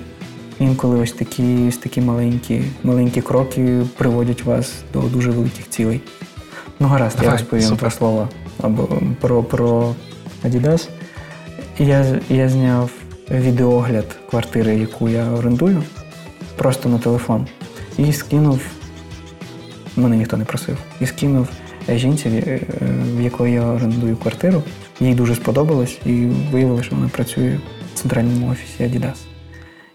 [0.59, 6.01] інколи ось такі ось такі маленькі маленькі кроки приводять вас до дуже великих цілей.
[6.81, 7.79] Ну, гаразд, Давай, я розповім супер.
[7.79, 8.29] про слово
[8.63, 8.89] або
[9.21, 9.95] про про
[10.45, 10.89] Adidas.
[11.79, 12.91] Я, Я зняв
[13.31, 15.83] відеогляд квартири, яку я орендую,
[16.57, 17.47] просто на телефон.
[17.99, 18.61] І скинув,
[19.97, 21.49] мене ніхто не просив, і скинув
[21.89, 22.61] жінці, е,
[23.17, 24.63] в якої я орендую квартиру.
[25.01, 27.59] Їй дуже сподобалось і виявилося, що вона працює
[27.95, 29.17] в центральному офісі Adidas.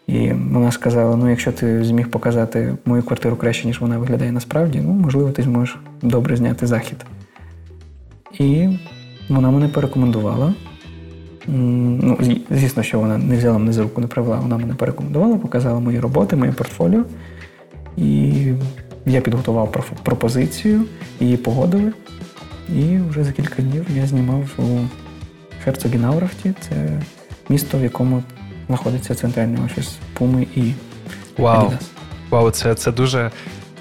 [0.07, 4.81] І вона сказала: ну, якщо ти зміг показати мою квартиру краще, ніж вона виглядає насправді,
[4.85, 7.05] ну, можливо, ти зможеш добре зняти захід.
[8.39, 8.69] І
[9.29, 10.53] вона мене порекомендувала.
[11.47, 12.17] Ну,
[12.49, 15.99] Звісно, що вона не взяла мене за руку, не привела, вона мене порекомендувала, показала мої
[15.99, 17.03] роботи, моє портфоліо.
[17.97, 18.33] І
[19.05, 19.71] я підготував
[20.03, 20.83] пропозицію,
[21.19, 21.91] її погодили.
[22.75, 24.79] І вже за кілька днів я знімав у
[25.63, 26.53] Херцогінаурахті.
[26.59, 27.01] Це
[27.49, 28.23] місто, в якому
[28.67, 30.73] знаходиться центральний офіс Пуми і
[31.37, 31.81] Вау, Adidas.
[32.29, 33.31] Вау, це це дуже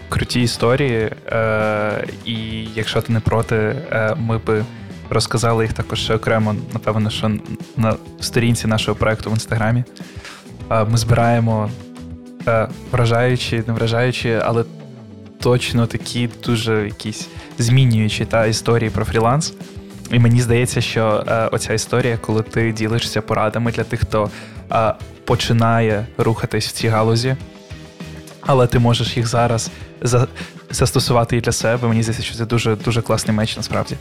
[0.09, 1.11] круті історії.
[1.33, 4.65] Е, І якщо ти не проти, е, ми би
[5.11, 7.31] розказали їх також окремо, напевно, що
[7.77, 9.85] на сторінці нашого проекту в інстаграмі.
[10.71, 11.71] Е, ми збираємо
[12.49, 14.65] е, вражаючі, не вражаючі, але
[15.41, 17.29] точно такі дуже якісь
[17.59, 19.55] змінюючі та історії про фріланс.
[20.11, 24.31] І мені здається, що е, оця історія, коли ти ділишся порадами для тих, хто
[24.73, 27.37] е, починає рухатись в цій галузі,
[28.41, 29.71] але ти можеш їх зараз
[30.03, 30.27] за,
[30.71, 31.89] застосувати і для себе.
[31.89, 33.97] Мені здається, що це дуже дуже класний меч насправді.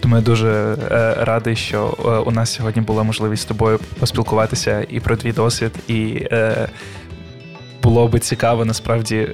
[0.00, 4.86] Тому я дуже е, радий, що е, у нас сьогодні була можливість з тобою поспілкуватися
[4.88, 6.68] і про твій досвід, і е,
[7.82, 9.28] було би цікаво насправді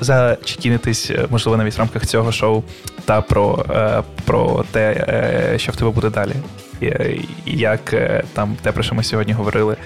[0.00, 2.62] зачекінитись, е, можливо, навіть в рамках цього шоу
[3.04, 6.32] та про е, про те, е, що в тебе буде далі.
[7.46, 7.94] Як
[8.32, 9.76] там те, про що ми сьогодні говорили,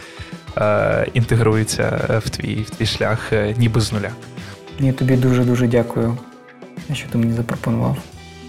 [1.15, 4.11] інтегрується в твій в твій шлях ніби з нуля.
[4.81, 6.19] Я тобі дуже-дуже дякую,
[6.93, 7.97] що ти мені запропонував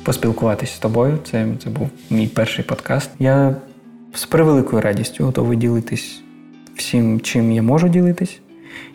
[0.04, 1.20] поспілкуватися з тобою.
[1.32, 3.10] Це, Це був мій перший подкаст.
[3.20, 3.56] Я
[4.14, 6.22] з превеликою радістю готовий ділитись
[6.76, 8.40] всім, чим я можу ділитись.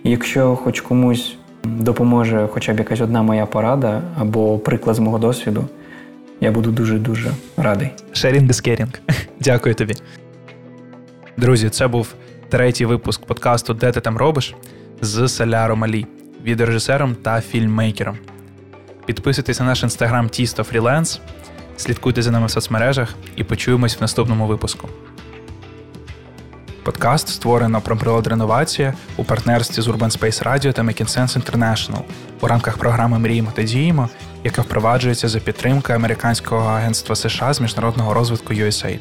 [0.04, 1.36] Якщо хоч комусь
[1.80, 5.64] допоможе хоча б якась одна моя порада або приклад з мого досвіду,
[6.40, 7.90] я буду дуже-дуже радий.
[8.12, 8.98] Sharing is caring.
[9.40, 9.94] Дякую тобі.
[11.36, 12.14] Друзі, це був
[12.48, 14.54] третій випуск подкасту Де ти там робиш
[15.00, 16.06] з Соляро Малі,
[16.44, 18.16] відеорежисером та фільммейкером.
[19.06, 21.20] Підписуйтесь на наш інстаграм Тісто Фріленс,
[21.76, 24.88] слідкуйте за нами в соцмережах і почуємось в наступному випуску.
[26.88, 32.00] Подкаст створено про природреновацію у партнерстві з Urban Space Radio та Making Sense International
[32.40, 34.08] у рамках програми Мріємо та діємо,
[34.44, 38.98] яка впроваджується за підтримки Американського агентства США з міжнародного розвитку USAID.